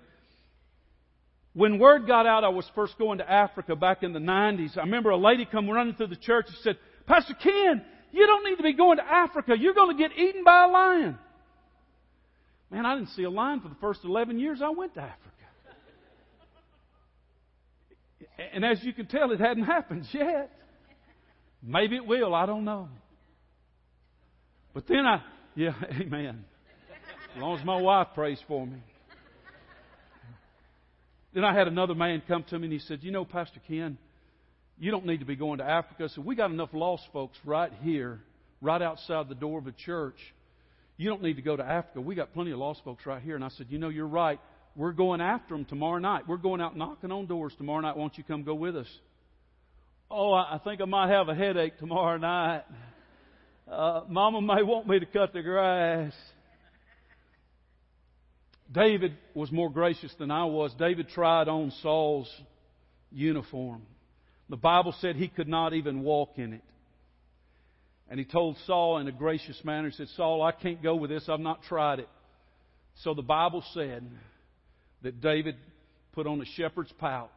when 1.52 1.78
word 1.78 2.06
got 2.06 2.26
out 2.26 2.42
I 2.42 2.48
was 2.48 2.68
first 2.74 2.98
going 2.98 3.18
to 3.18 3.30
Africa 3.30 3.76
back 3.76 4.02
in 4.02 4.12
the 4.12 4.18
90s, 4.18 4.76
I 4.76 4.80
remember 4.80 5.10
a 5.10 5.16
lady 5.16 5.46
come 5.50 5.68
running 5.68 5.94
through 5.94 6.08
the 6.08 6.16
church 6.16 6.46
and 6.48 6.56
said, 6.62 6.78
Pastor 7.06 7.34
Ken, 7.34 7.84
you 8.12 8.26
don't 8.26 8.44
need 8.44 8.56
to 8.56 8.62
be 8.62 8.72
going 8.72 8.98
to 8.98 9.04
Africa. 9.04 9.54
You're 9.58 9.74
going 9.74 9.96
to 9.96 10.02
get 10.02 10.16
eaten 10.18 10.42
by 10.44 10.64
a 10.64 10.68
lion. 10.68 11.18
Man, 12.70 12.86
I 12.86 12.96
didn't 12.96 13.10
see 13.10 13.22
a 13.22 13.30
lion 13.30 13.60
for 13.60 13.68
the 13.68 13.76
first 13.76 14.00
11 14.04 14.38
years 14.38 14.60
I 14.62 14.70
went 14.70 14.94
to 14.94 15.00
Africa. 15.00 15.20
And 18.52 18.64
as 18.64 18.82
you 18.82 18.92
can 18.92 19.06
tell, 19.06 19.30
it 19.30 19.38
hadn't 19.38 19.64
happened 19.64 20.06
yet. 20.12 20.50
Maybe 21.62 21.96
it 21.96 22.06
will, 22.06 22.34
I 22.34 22.46
don't 22.46 22.64
know. 22.64 22.88
But 24.72 24.88
then 24.88 25.06
I, 25.06 25.22
yeah, 25.54 25.72
amen. 26.00 26.44
As 27.34 27.40
long 27.40 27.58
as 27.58 27.64
my 27.64 27.80
wife 27.80 28.08
prays 28.14 28.38
for 28.46 28.64
me. 28.64 28.78
Then 31.32 31.44
I 31.44 31.52
had 31.52 31.66
another 31.66 31.96
man 31.96 32.22
come 32.28 32.44
to 32.44 32.58
me 32.58 32.66
and 32.66 32.72
he 32.72 32.78
said, 32.78 33.00
You 33.02 33.10
know, 33.10 33.24
Pastor 33.24 33.60
Ken, 33.66 33.98
you 34.78 34.92
don't 34.92 35.04
need 35.04 35.18
to 35.18 35.26
be 35.26 35.34
going 35.34 35.58
to 35.58 35.64
Africa. 35.64 36.08
So 36.14 36.22
we 36.22 36.36
got 36.36 36.52
enough 36.52 36.68
lost 36.72 37.02
folks 37.12 37.36
right 37.44 37.72
here, 37.82 38.20
right 38.60 38.80
outside 38.80 39.28
the 39.28 39.34
door 39.34 39.58
of 39.58 39.66
a 39.66 39.72
church. 39.72 40.14
You 40.96 41.10
don't 41.10 41.22
need 41.22 41.34
to 41.34 41.42
go 41.42 41.56
to 41.56 41.64
Africa. 41.64 42.00
We 42.00 42.14
got 42.14 42.32
plenty 42.34 42.52
of 42.52 42.60
lost 42.60 42.82
folks 42.84 43.04
right 43.04 43.20
here. 43.20 43.34
And 43.34 43.44
I 43.44 43.48
said, 43.48 43.66
You 43.68 43.78
know, 43.78 43.88
you're 43.88 44.06
right. 44.06 44.38
We're 44.76 44.92
going 44.92 45.20
after 45.20 45.56
them 45.56 45.64
tomorrow 45.64 45.98
night. 45.98 46.28
We're 46.28 46.36
going 46.36 46.60
out 46.60 46.76
knocking 46.76 47.10
on 47.10 47.26
doors 47.26 47.52
tomorrow 47.58 47.80
night. 47.80 47.96
Won't 47.96 48.16
you 48.16 48.22
come 48.22 48.44
go 48.44 48.54
with 48.54 48.76
us? 48.76 48.88
Oh, 50.08 50.32
I 50.32 50.60
think 50.62 50.80
I 50.80 50.84
might 50.84 51.10
have 51.10 51.28
a 51.28 51.34
headache 51.34 51.78
tomorrow 51.78 52.16
night. 52.16 52.62
Uh, 53.68 54.02
Mama 54.08 54.40
may 54.40 54.62
want 54.62 54.86
me 54.86 55.00
to 55.00 55.06
cut 55.06 55.32
the 55.32 55.42
grass. 55.42 56.12
David 58.74 59.16
was 59.34 59.52
more 59.52 59.70
gracious 59.70 60.12
than 60.18 60.32
I 60.32 60.44
was. 60.46 60.74
David 60.74 61.08
tried 61.08 61.48
on 61.48 61.72
Saul's 61.80 62.28
uniform. 63.12 63.82
The 64.48 64.56
Bible 64.56 64.94
said 65.00 65.14
he 65.14 65.28
could 65.28 65.48
not 65.48 65.72
even 65.72 66.02
walk 66.02 66.32
in 66.36 66.52
it. 66.52 66.64
And 68.10 68.18
he 68.18 68.26
told 68.26 68.56
Saul 68.66 68.98
in 68.98 69.06
a 69.06 69.12
gracious 69.12 69.58
manner, 69.64 69.88
he 69.88 69.96
said, 69.96 70.08
Saul, 70.16 70.42
I 70.42 70.52
can't 70.52 70.82
go 70.82 70.96
with 70.96 71.08
this. 71.08 71.28
I've 71.28 71.40
not 71.40 71.62
tried 71.62 72.00
it. 72.00 72.08
So 73.02 73.14
the 73.14 73.22
Bible 73.22 73.64
said 73.72 74.04
that 75.02 75.20
David 75.20 75.56
put 76.12 76.26
on 76.26 76.40
a 76.40 76.44
shepherd's 76.56 76.92
pouch 76.98 77.30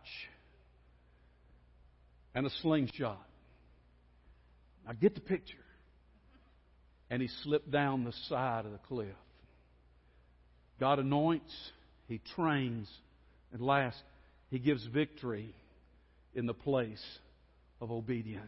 and 2.34 2.46
a 2.46 2.50
slingshot. 2.62 3.22
Now 4.86 4.94
get 4.94 5.14
the 5.14 5.22
picture. 5.22 5.58
And 7.10 7.22
he 7.22 7.30
slipped 7.44 7.72
down 7.72 8.04
the 8.04 8.14
side 8.28 8.66
of 8.66 8.72
the 8.72 8.80
cliff. 8.80 9.16
God 10.80 11.00
anoints, 11.00 11.54
He 12.08 12.22
trains, 12.36 12.88
and 13.52 13.62
last, 13.62 14.02
He 14.50 14.60
gives 14.60 14.86
victory 14.86 15.54
in 16.36 16.46
the 16.46 16.54
place 16.54 17.04
of 17.82 17.92
obedience. 17.92 18.42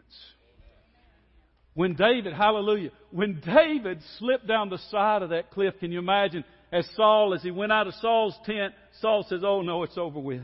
When 1.73 1.95
David, 1.95 2.33
hallelujah, 2.33 2.91
when 3.11 3.41
David 3.45 3.99
slipped 4.17 4.47
down 4.47 4.69
the 4.69 4.79
side 4.89 5.21
of 5.21 5.29
that 5.29 5.51
cliff, 5.51 5.75
can 5.79 5.91
you 5.91 5.99
imagine 5.99 6.43
as 6.71 6.87
Saul, 6.95 7.33
as 7.33 7.41
he 7.41 7.51
went 7.51 7.71
out 7.71 7.87
of 7.87 7.93
Saul's 7.95 8.37
tent, 8.45 8.73
Saul 9.01 9.25
says, 9.27 9.41
Oh 9.43 9.61
no, 9.61 9.83
it's 9.83 9.97
over 9.97 10.19
with. 10.19 10.41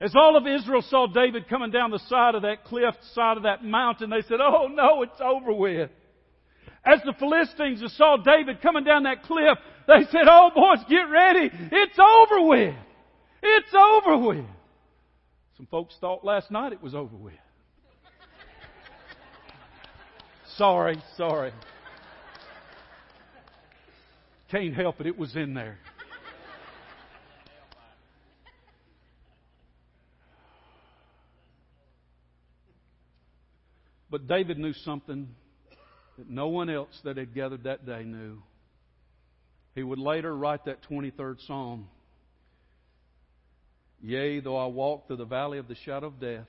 As 0.00 0.14
all 0.14 0.36
of 0.36 0.46
Israel 0.46 0.82
saw 0.82 1.06
David 1.08 1.48
coming 1.48 1.72
down 1.72 1.90
the 1.90 1.98
side 2.08 2.34
of 2.34 2.42
that 2.42 2.64
cliff, 2.64 2.94
side 3.14 3.36
of 3.36 3.42
that 3.42 3.64
mountain, 3.64 4.10
they 4.10 4.22
said, 4.22 4.38
Oh 4.40 4.68
no, 4.68 5.02
it's 5.02 5.20
over 5.20 5.52
with. 5.52 5.90
As 6.84 7.00
the 7.04 7.14
Philistines 7.18 7.82
saw 7.96 8.16
David 8.16 8.62
coming 8.62 8.84
down 8.84 9.02
that 9.02 9.24
cliff, 9.24 9.58
they 9.88 10.04
said, 10.12 10.26
Oh 10.26 10.50
boys, 10.54 10.84
get 10.88 11.10
ready. 11.10 11.50
It's 11.72 11.98
over 11.98 12.46
with. 12.46 12.74
It's 13.42 13.74
over 13.74 14.18
with. 14.18 14.44
Some 15.56 15.66
folks 15.66 15.96
thought 16.00 16.24
last 16.24 16.50
night 16.50 16.72
it 16.72 16.82
was 16.82 16.94
over 16.94 17.16
with. 17.16 17.34
sorry, 20.56 21.02
sorry. 21.16 21.52
Can't 24.50 24.74
help 24.74 25.00
it. 25.00 25.06
It 25.06 25.18
was 25.18 25.34
in 25.34 25.54
there. 25.54 25.78
But 34.10 34.26
David 34.26 34.58
knew 34.58 34.72
something 34.72 35.28
that 36.16 36.30
no 36.30 36.48
one 36.48 36.70
else 36.70 36.98
that 37.04 37.16
had 37.16 37.34
gathered 37.34 37.64
that 37.64 37.84
day 37.84 38.04
knew. 38.04 38.42
He 39.78 39.84
would 39.84 40.00
later 40.00 40.36
write 40.36 40.64
that 40.64 40.78
23rd 40.90 41.36
Psalm. 41.46 41.86
Yea, 44.02 44.40
though 44.40 44.56
I 44.56 44.66
walk 44.66 45.06
through 45.06 45.18
the 45.18 45.24
valley 45.24 45.58
of 45.58 45.68
the 45.68 45.76
shadow 45.84 46.08
of 46.08 46.18
death, 46.18 46.48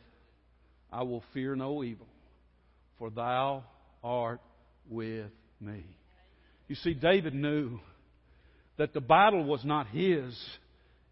I 0.91 1.03
will 1.03 1.23
fear 1.31 1.55
no 1.55 1.83
evil, 1.83 2.07
for 2.97 3.11
thou 3.11 3.65
art 4.03 4.41
with 4.89 5.29
me. 5.61 5.85
You 6.67 6.73
see, 6.73 6.95
David 6.95 7.35
knew 7.35 7.79
that 8.77 8.95
the 8.95 8.99
battle 8.99 9.43
was 9.43 9.63
not 9.63 9.85
his, 9.89 10.35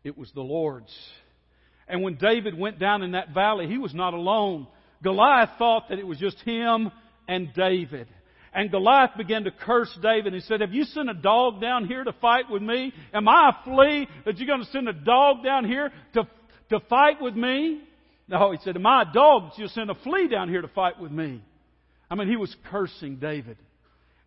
it 0.03 0.17
was 0.17 0.32
the 0.32 0.41
Lord's. 0.41 0.97
And 1.88 2.01
when 2.01 2.15
David 2.15 2.58
went 2.58 2.80
down 2.80 3.03
in 3.03 3.12
that 3.12 3.32
valley, 3.32 3.67
he 3.67 3.77
was 3.77 3.93
not 3.93 4.15
alone. 4.15 4.65
Goliath 5.03 5.51
thought 5.60 5.89
that 5.89 5.99
it 5.99 6.08
was 6.08 6.17
just 6.17 6.39
him 6.39 6.89
and 7.27 7.53
David. 7.53 8.08
And 8.53 8.71
Goliath 8.71 9.12
began 9.17 9.43
to 9.43 9.51
curse 9.51 9.95
David. 10.01 10.33
He 10.33 10.39
said, 10.41 10.62
Have 10.62 10.73
you 10.73 10.83
sent 10.86 11.10
a 11.10 11.13
dog 11.13 11.62
down 11.62 11.88
here 11.88 12.03
to 12.03 12.13
fight 12.13 12.49
with 12.49 12.62
me? 12.62 12.93
Am 13.13 13.27
I 13.27 13.51
a 13.51 13.63
flea 13.63 14.07
that 14.25 14.38
you're 14.38 14.47
going 14.47 14.63
to 14.63 14.71
send 14.71 14.88
a 14.88 14.93
dog 14.93 15.43
down 15.43 15.65
here 15.65 15.91
to, 16.13 16.27
to 16.69 16.79
fight 16.89 17.21
with 17.21 17.36
me? 17.36 17.81
No, 18.27 18.51
he 18.51 18.57
said, 18.63 18.75
Am 18.75 18.86
I 18.86 19.03
a 19.03 19.13
dog 19.13 19.49
that 19.49 19.60
you'll 19.60 19.69
send 19.69 19.89
a 19.89 19.95
flea 19.95 20.27
down 20.27 20.49
here 20.49 20.62
to 20.62 20.67
fight 20.69 20.99
with 20.99 21.12
me? 21.12 21.41
I 22.10 22.15
mean, 22.15 22.29
he 22.29 22.38
was 22.38 22.55
cursing 22.69 23.17
David. 23.17 23.57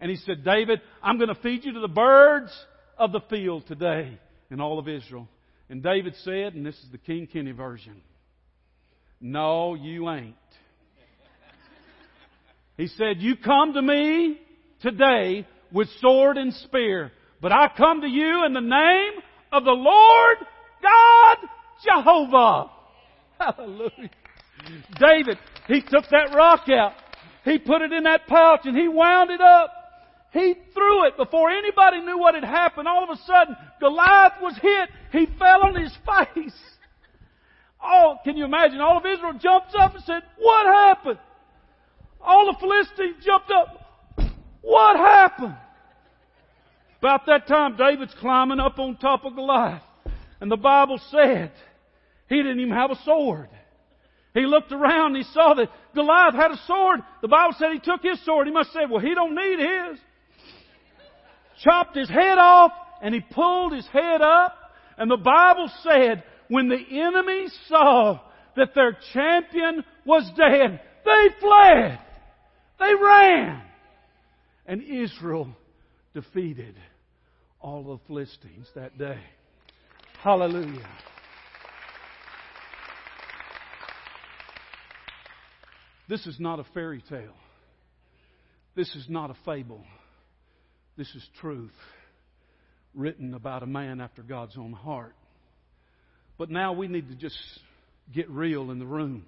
And 0.00 0.10
he 0.10 0.16
said, 0.16 0.44
David, 0.44 0.80
I'm 1.02 1.18
going 1.18 1.28
to 1.28 1.40
feed 1.42 1.64
you 1.64 1.72
to 1.74 1.80
the 1.80 1.88
birds 1.88 2.50
of 2.98 3.12
the 3.12 3.20
field 3.28 3.66
today 3.66 4.18
in 4.50 4.60
all 4.60 4.78
of 4.78 4.88
Israel. 4.88 5.28
And 5.68 5.82
David 5.82 6.14
said, 6.24 6.54
and 6.54 6.64
this 6.64 6.74
is 6.76 6.90
the 6.90 6.98
King 6.98 7.26
Kenny 7.26 7.52
version, 7.52 8.02
No, 9.20 9.74
you 9.74 10.10
ain't. 10.10 10.34
He 12.80 12.86
said, 12.86 13.20
You 13.20 13.36
come 13.36 13.74
to 13.74 13.82
me 13.82 14.40
today 14.80 15.46
with 15.70 15.86
sword 16.00 16.38
and 16.38 16.54
spear, 16.54 17.12
but 17.42 17.52
I 17.52 17.68
come 17.76 18.00
to 18.00 18.06
you 18.06 18.46
in 18.46 18.54
the 18.54 18.60
name 18.62 19.20
of 19.52 19.64
the 19.64 19.70
Lord 19.70 20.38
God 20.82 21.36
Jehovah. 21.84 22.70
Hallelujah. 23.38 24.10
David, 24.98 25.38
he 25.68 25.82
took 25.82 26.08
that 26.10 26.34
rock 26.34 26.70
out. 26.70 26.94
He 27.44 27.58
put 27.58 27.82
it 27.82 27.92
in 27.92 28.04
that 28.04 28.26
pouch 28.26 28.60
and 28.64 28.74
he 28.74 28.88
wound 28.88 29.30
it 29.30 29.42
up. 29.42 29.74
He 30.32 30.54
threw 30.72 31.06
it 31.06 31.18
before 31.18 31.50
anybody 31.50 32.00
knew 32.00 32.18
what 32.18 32.34
had 32.34 32.44
happened. 32.44 32.88
All 32.88 33.04
of 33.04 33.10
a 33.10 33.20
sudden, 33.26 33.56
Goliath 33.78 34.40
was 34.40 34.56
hit. 34.56 34.88
He 35.12 35.26
fell 35.38 35.64
on 35.64 35.74
his 35.74 35.92
face. 36.06 36.58
Oh, 37.84 38.16
can 38.24 38.38
you 38.38 38.46
imagine? 38.46 38.80
All 38.80 38.96
of 38.96 39.04
Israel 39.04 39.34
jumps 39.34 39.74
up 39.78 39.94
and 39.94 40.04
said, 40.04 40.22
What 40.38 40.64
happened? 40.64 41.18
All 42.22 42.46
the 42.46 42.58
Philistines 42.58 43.24
jumped 43.24 43.50
up. 43.50 43.76
What 44.62 44.96
happened? 44.96 45.56
About 46.98 47.26
that 47.26 47.46
time, 47.46 47.76
David's 47.76 48.14
climbing 48.20 48.60
up 48.60 48.78
on 48.78 48.96
top 48.96 49.24
of 49.24 49.34
Goliath. 49.34 49.82
And 50.40 50.50
the 50.50 50.56
Bible 50.56 51.00
said 51.10 51.52
he 52.28 52.36
didn't 52.36 52.60
even 52.60 52.74
have 52.74 52.90
a 52.90 53.02
sword. 53.04 53.48
He 54.34 54.42
looked 54.42 54.70
around 54.70 55.16
and 55.16 55.24
he 55.24 55.32
saw 55.32 55.54
that 55.54 55.70
Goliath 55.94 56.34
had 56.34 56.50
a 56.50 56.60
sword. 56.66 57.00
The 57.22 57.28
Bible 57.28 57.54
said 57.58 57.72
he 57.72 57.78
took 57.78 58.02
his 58.02 58.24
sword. 58.24 58.46
He 58.46 58.52
must 58.52 58.70
have 58.72 58.82
said, 58.82 58.90
well, 58.90 59.00
he 59.00 59.14
don't 59.14 59.34
need 59.34 59.58
his. 59.58 59.98
Chopped 61.64 61.96
his 61.96 62.08
head 62.08 62.38
off 62.38 62.72
and 63.02 63.14
he 63.14 63.20
pulled 63.20 63.72
his 63.72 63.86
head 63.86 64.20
up. 64.20 64.56
And 64.98 65.10
the 65.10 65.16
Bible 65.16 65.70
said 65.82 66.22
when 66.48 66.68
the 66.68 66.78
enemy 66.90 67.46
saw 67.68 68.20
that 68.56 68.74
their 68.74 68.96
champion 69.12 69.84
was 70.04 70.30
dead, 70.36 70.80
they 71.04 71.26
fled. 71.40 71.98
They 72.80 72.94
ran. 72.94 73.62
And 74.66 74.82
Israel 74.82 75.48
defeated 76.14 76.74
all 77.60 77.84
the 77.84 77.98
Philistines 78.06 78.66
that 78.74 78.98
day. 78.98 79.18
Hallelujah. 80.22 80.88
This 86.08 86.26
is 86.26 86.40
not 86.40 86.58
a 86.58 86.64
fairy 86.74 87.04
tale. 87.08 87.36
This 88.74 88.94
is 88.96 89.06
not 89.08 89.30
a 89.30 89.36
fable. 89.44 89.84
This 90.96 91.08
is 91.14 91.24
truth 91.40 91.70
written 92.94 93.34
about 93.34 93.62
a 93.62 93.66
man 93.66 94.00
after 94.00 94.22
God's 94.22 94.56
own 94.56 94.72
heart. 94.72 95.14
But 96.38 96.50
now 96.50 96.72
we 96.72 96.88
need 96.88 97.08
to 97.08 97.14
just 97.14 97.38
get 98.12 98.28
real 98.30 98.70
in 98.70 98.78
the 98.78 98.86
room 98.86 99.26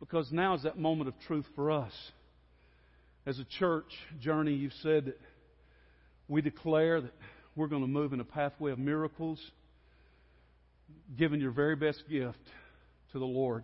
because 0.00 0.32
now 0.32 0.54
is 0.54 0.62
that 0.62 0.78
moment 0.78 1.08
of 1.08 1.14
truth 1.26 1.46
for 1.54 1.70
us. 1.70 1.92
As 3.24 3.38
a 3.38 3.44
church 3.44 3.92
journey, 4.20 4.54
you've 4.54 4.72
said 4.82 5.06
that 5.06 5.20
we 6.26 6.42
declare 6.42 7.00
that 7.00 7.14
we're 7.54 7.68
going 7.68 7.82
to 7.82 7.88
move 7.88 8.12
in 8.12 8.20
a 8.20 8.24
pathway 8.24 8.72
of 8.72 8.78
miracles, 8.78 9.38
giving 11.16 11.40
your 11.40 11.52
very 11.52 11.76
best 11.76 12.02
gift 12.10 12.40
to 13.12 13.18
the 13.18 13.24
Lord 13.24 13.62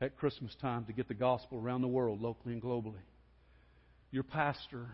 at 0.00 0.16
Christmas 0.16 0.54
time 0.60 0.84
to 0.84 0.92
get 0.92 1.08
the 1.08 1.14
gospel 1.14 1.58
around 1.58 1.82
the 1.82 1.88
world, 1.88 2.20
locally 2.20 2.52
and 2.52 2.62
globally. 2.62 3.02
Your 4.12 4.22
pastor, 4.22 4.86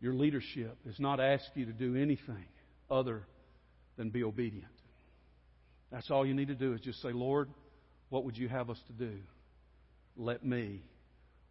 your 0.00 0.14
leadership 0.14 0.76
has 0.86 1.00
not 1.00 1.18
asked 1.18 1.50
you 1.54 1.66
to 1.66 1.72
do 1.72 1.96
anything 1.96 2.44
other 2.88 3.22
than 3.96 4.10
be 4.10 4.22
obedient. 4.22 4.66
That's 5.90 6.10
all 6.10 6.24
you 6.24 6.34
need 6.34 6.48
to 6.48 6.54
do 6.54 6.72
is 6.72 6.80
just 6.80 7.02
say, 7.02 7.12
Lord, 7.12 7.48
what 8.10 8.24
would 8.24 8.36
you 8.36 8.48
have 8.48 8.70
us 8.70 8.78
to 8.86 8.92
do? 8.92 9.18
Let 10.16 10.44
me 10.44 10.82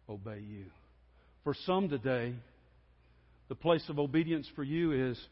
obey 0.08 0.40
you. 0.40 0.66
For 1.46 1.54
some 1.64 1.88
today, 1.88 2.34
the 3.48 3.54
place 3.54 3.84
of 3.88 4.00
obedience 4.00 4.50
for 4.56 4.64
you 4.64 5.10
is 5.10 5.28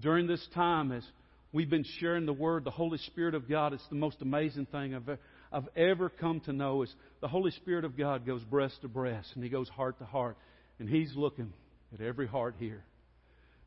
during 0.00 0.26
this 0.26 0.42
time 0.54 0.90
as 0.90 1.04
we've 1.52 1.68
been 1.68 1.84
sharing 2.00 2.24
the 2.24 2.32
Word, 2.32 2.64
the 2.64 2.70
Holy 2.70 2.96
Spirit 2.96 3.34
of 3.34 3.46
God, 3.46 3.74
it's 3.74 3.86
the 3.90 3.94
most 3.94 4.22
amazing 4.22 4.64
thing 4.64 4.94
I've, 4.94 5.18
I've 5.52 5.68
ever 5.76 6.08
come 6.08 6.40
to 6.46 6.54
know 6.54 6.80
is 6.80 6.90
the 7.20 7.28
Holy 7.28 7.50
Spirit 7.50 7.84
of 7.84 7.94
God 7.94 8.24
goes 8.24 8.42
breast 8.44 8.80
to 8.80 8.88
breast 8.88 9.32
and 9.34 9.44
He 9.44 9.50
goes 9.50 9.68
heart 9.68 9.98
to 9.98 10.06
heart. 10.06 10.38
And 10.78 10.88
He's 10.88 11.12
looking 11.14 11.52
at 11.92 12.00
every 12.00 12.26
heart 12.26 12.54
here. 12.58 12.82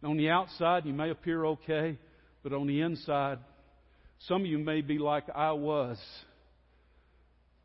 And 0.02 0.10
on 0.10 0.18
the 0.18 0.32
outside, 0.32 0.88
you 0.88 0.94
may 0.94 1.12
appear 1.12 1.46
okay, 1.46 2.00
but 2.42 2.54
on 2.54 2.66
the 2.66 2.82
inside, 2.82 3.38
some 4.22 4.42
of 4.42 4.48
you 4.48 4.58
may 4.58 4.82
be 4.82 4.98
like 4.98 5.26
I 5.30 5.52
was. 5.52 6.00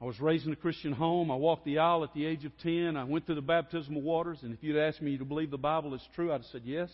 I 0.03 0.05
was 0.05 0.19
raised 0.19 0.47
in 0.47 0.53
a 0.53 0.57
Christian 0.57 0.91
home. 0.91 1.31
I 1.31 1.37
walked 1.37 1.65
the 1.65 1.79
aisle 1.79 2.03
at 2.03 2.13
the 2.13 2.27
age 2.27 2.45
of 2.45 2.51
10. 2.59 2.97
I 2.97 3.05
went 3.05 3.25
through 3.25 3.37
the 3.37 3.41
baptismal 3.41 4.03
waters. 4.03 4.39
And 4.43 4.53
if 4.53 4.61
you'd 4.61 4.77
asked 4.77 5.01
me 5.01 5.17
to 5.17 5.25
believe 5.25 5.53
the 5.53 5.59
Bible 5.59 5.95
is 5.95 6.03
true, 6.17 6.33
I'd 6.33 6.39
have 6.39 6.47
said 6.51 6.63
yes. 6.65 6.91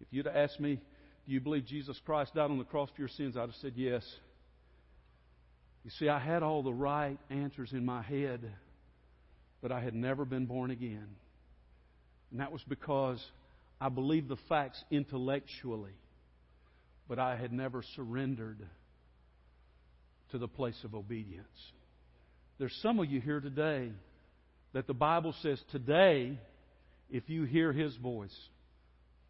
If 0.00 0.08
you'd 0.10 0.26
asked 0.26 0.58
me, 0.58 0.80
do 1.26 1.32
you 1.32 1.40
believe 1.40 1.64
Jesus 1.64 2.00
Christ 2.04 2.34
died 2.34 2.50
on 2.50 2.58
the 2.58 2.64
cross 2.64 2.88
for 2.92 3.02
your 3.02 3.08
sins, 3.08 3.36
I'd 3.36 3.42
have 3.42 3.54
said 3.62 3.74
yes. 3.76 4.02
You 5.84 5.92
see, 5.92 6.08
I 6.08 6.18
had 6.18 6.42
all 6.42 6.64
the 6.64 6.72
right 6.72 7.18
answers 7.30 7.72
in 7.72 7.84
my 7.84 8.02
head, 8.02 8.40
but 9.62 9.70
I 9.70 9.80
had 9.80 9.94
never 9.94 10.24
been 10.24 10.46
born 10.46 10.72
again. 10.72 11.06
And 12.32 12.40
that 12.40 12.50
was 12.50 12.64
because 12.68 13.24
I 13.80 13.90
believed 13.90 14.28
the 14.28 14.38
facts 14.48 14.82
intellectually, 14.90 15.94
but 17.08 17.20
I 17.20 17.36
had 17.36 17.52
never 17.52 17.84
surrendered 17.94 18.66
to 20.32 20.38
the 20.38 20.48
place 20.48 20.82
of 20.82 20.96
obedience. 20.96 21.46
There's 22.60 22.78
some 22.82 22.98
of 22.98 23.10
you 23.10 23.22
here 23.22 23.40
today 23.40 23.90
that 24.74 24.86
the 24.86 24.92
Bible 24.92 25.34
says 25.40 25.58
today, 25.72 26.38
if 27.10 27.30
you 27.30 27.44
hear 27.44 27.72
His 27.72 27.96
voice, 27.96 28.36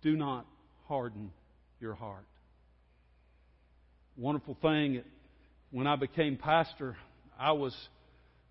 do 0.03 0.16
not 0.16 0.47
harden 0.88 1.31
your 1.79 1.95
heart. 1.95 2.27
Wonderful 4.16 4.59
thing, 4.61 5.05
when 5.71 5.87
I 5.87 5.95
became 5.95 6.38
pastor, 6.38 6.97
I 7.38 7.53
was 7.53 7.73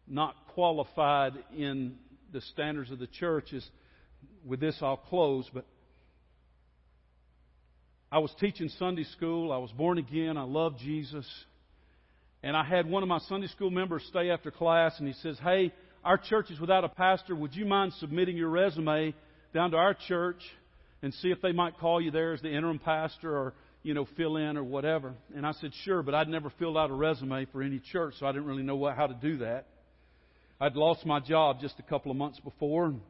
not 0.08 0.34
qualified 0.54 1.34
in 1.54 1.98
the 2.32 2.40
standards 2.40 2.90
of 2.90 3.00
the 3.00 3.08
church. 3.08 3.52
As 3.54 3.66
with 4.46 4.62
this, 4.62 4.78
I'll 4.82 4.96
close, 4.96 5.46
but 5.54 5.66
I 8.10 8.20
was 8.20 8.34
teaching 8.40 8.70
Sunday 8.80 9.04
school. 9.04 9.52
I 9.52 9.58
was 9.58 9.72
born 9.72 9.98
again. 9.98 10.38
I 10.38 10.44
loved 10.44 10.80
Jesus. 10.80 11.28
And 12.42 12.56
I 12.56 12.64
had 12.64 12.90
one 12.90 13.04
of 13.04 13.10
my 13.10 13.20
Sunday 13.28 13.48
school 13.48 13.70
members 13.70 14.04
stay 14.10 14.30
after 14.30 14.50
class, 14.50 14.98
and 15.00 15.08
he 15.08 15.14
says, 15.22 15.38
Hey, 15.42 15.74
our 16.04 16.18
church 16.18 16.50
is 16.52 16.60
without 16.60 16.84
a 16.84 16.90
pastor. 16.90 17.36
Would 17.36 17.56
you 17.56 17.66
mind 17.66 17.94
submitting 18.00 18.38
your 18.38 18.50
resume 18.50 19.14
down 19.54 19.72
to 19.72 19.78
our 19.78 19.94
church 20.08 20.42
and 21.02 21.14
see 21.16 21.30
if 21.30 21.42
they 21.42 21.52
might 21.52 21.78
call 21.78 22.00
you 22.00 22.12
there 22.12 22.34
as 22.34 22.42
the 22.42 22.50
interim 22.50 22.80
pastor 22.80 23.36
or, 23.36 23.54
you 23.84 23.94
know, 23.94 24.08
fill 24.16 24.38
in 24.38 24.56
or 24.56 24.64
whatever? 24.64 25.14
And 25.36 25.46
I 25.46 25.52
said, 25.54 25.72
Sure, 25.84 26.02
but 26.02 26.16
I'd 26.16 26.30
never 26.30 26.50
filled 26.58 26.78
out 26.78 26.92
a 26.92 26.94
resume 26.94 27.46
for 27.52 27.62
any 27.62 27.80
church, 27.92 28.14
so 28.20 28.26
I 28.26 28.32
didn't 28.32 28.48
really 28.48 28.64
know 28.64 28.78
what, 28.78 28.96
how 28.96 29.08
to 29.08 29.16
do 29.16 29.40
that. 29.40 29.66
I'd 30.62 30.76
lost 30.76 31.06
my 31.06 31.20
job 31.20 31.60
just 31.60 31.80
a 31.80 31.84
couple 31.84 32.12
of 32.12 32.18
months 32.18 32.40
before. 32.40 32.86
And 32.86 33.02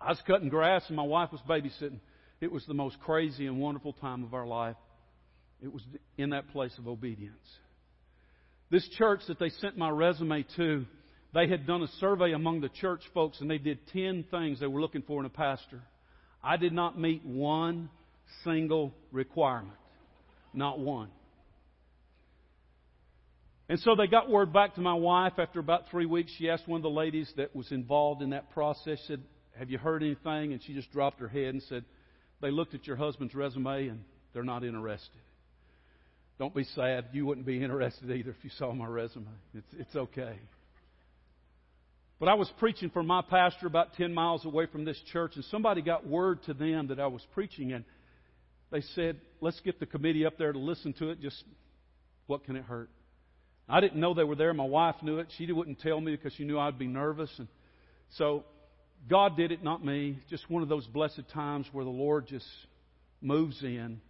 I 0.00 0.08
was 0.08 0.22
cutting 0.26 0.48
grass, 0.48 0.84
and 0.88 0.96
my 0.96 1.04
wife 1.04 1.30
was 1.30 1.40
babysitting. 1.48 2.00
It 2.40 2.50
was 2.50 2.64
the 2.66 2.74
most 2.74 2.98
crazy 3.00 3.46
and 3.46 3.60
wonderful 3.60 3.92
time 3.92 4.24
of 4.24 4.34
our 4.34 4.46
life. 4.46 4.76
It 5.62 5.72
was 5.72 5.82
in 6.16 6.30
that 6.30 6.50
place 6.50 6.72
of 6.78 6.88
obedience. 6.88 7.36
This 8.70 8.88
church 8.96 9.20
that 9.28 9.38
they 9.38 9.48
sent 9.48 9.76
my 9.76 9.90
resume 9.90 10.44
to, 10.56 10.86
they 11.34 11.48
had 11.48 11.66
done 11.66 11.82
a 11.82 11.88
survey 11.98 12.32
among 12.32 12.60
the 12.60 12.68
church 12.68 13.02
folks 13.12 13.40
and 13.40 13.50
they 13.50 13.58
did 13.58 13.78
10 13.92 14.26
things 14.30 14.60
they 14.60 14.66
were 14.66 14.80
looking 14.80 15.02
for 15.02 15.20
in 15.20 15.26
a 15.26 15.30
pastor. 15.30 15.80
I 16.42 16.56
did 16.56 16.72
not 16.72 16.98
meet 16.98 17.24
one 17.24 17.90
single 18.44 18.94
requirement. 19.12 19.76
Not 20.54 20.78
one. 20.78 21.08
And 23.68 23.78
so 23.80 23.94
they 23.94 24.08
got 24.08 24.28
word 24.28 24.52
back 24.52 24.74
to 24.74 24.80
my 24.80 24.94
wife 24.94 25.34
after 25.38 25.60
about 25.60 25.90
three 25.90 26.06
weeks. 26.06 26.32
She 26.38 26.50
asked 26.50 26.66
one 26.66 26.78
of 26.78 26.82
the 26.82 26.90
ladies 26.90 27.32
that 27.36 27.54
was 27.54 27.70
involved 27.70 28.20
in 28.20 28.30
that 28.30 28.50
process, 28.50 28.98
said, 29.06 29.22
Have 29.56 29.70
you 29.70 29.78
heard 29.78 30.02
anything? 30.02 30.52
And 30.52 30.60
she 30.64 30.74
just 30.74 30.90
dropped 30.90 31.20
her 31.20 31.28
head 31.28 31.54
and 31.54 31.62
said, 31.68 31.84
They 32.40 32.50
looked 32.50 32.74
at 32.74 32.86
your 32.86 32.96
husband's 32.96 33.34
resume 33.34 33.88
and 33.88 34.00
they're 34.32 34.42
not 34.42 34.64
interested. 34.64 35.20
Don't 36.40 36.54
be 36.54 36.64
sad. 36.74 37.04
You 37.12 37.26
wouldn't 37.26 37.46
be 37.46 37.62
interested 37.62 38.10
either 38.10 38.30
if 38.30 38.42
you 38.42 38.48
saw 38.56 38.72
my 38.72 38.86
resume. 38.86 39.26
It's, 39.52 39.66
it's 39.78 39.94
okay. 39.94 40.38
But 42.18 42.30
I 42.30 42.34
was 42.34 42.50
preaching 42.58 42.88
for 42.88 43.02
my 43.02 43.20
pastor 43.20 43.66
about 43.66 43.92
10 43.98 44.14
miles 44.14 44.46
away 44.46 44.64
from 44.64 44.86
this 44.86 44.98
church, 45.12 45.32
and 45.34 45.44
somebody 45.50 45.82
got 45.82 46.06
word 46.06 46.42
to 46.44 46.54
them 46.54 46.86
that 46.88 46.98
I 46.98 47.08
was 47.08 47.20
preaching, 47.34 47.74
and 47.74 47.84
they 48.70 48.80
said, 48.94 49.20
Let's 49.42 49.60
get 49.60 49.80
the 49.80 49.86
committee 49.86 50.24
up 50.24 50.38
there 50.38 50.50
to 50.50 50.58
listen 50.58 50.94
to 50.94 51.10
it. 51.10 51.20
Just 51.20 51.44
what 52.26 52.44
can 52.44 52.56
it 52.56 52.64
hurt? 52.64 52.88
I 53.68 53.80
didn't 53.80 54.00
know 54.00 54.14
they 54.14 54.24
were 54.24 54.34
there. 54.34 54.54
My 54.54 54.64
wife 54.64 54.96
knew 55.02 55.18
it. 55.18 55.26
She 55.36 55.52
wouldn't 55.52 55.80
tell 55.80 56.00
me 56.00 56.16
because 56.16 56.32
she 56.32 56.44
knew 56.44 56.58
I'd 56.58 56.78
be 56.78 56.86
nervous. 56.86 57.30
And 57.36 57.48
so 58.16 58.44
God 59.10 59.36
did 59.36 59.52
it, 59.52 59.62
not 59.62 59.84
me. 59.84 60.18
Just 60.30 60.50
one 60.50 60.62
of 60.62 60.70
those 60.70 60.86
blessed 60.86 61.28
times 61.34 61.66
where 61.72 61.84
the 61.84 61.90
Lord 61.90 62.28
just 62.28 62.48
moves 63.20 63.62
in 63.62 64.00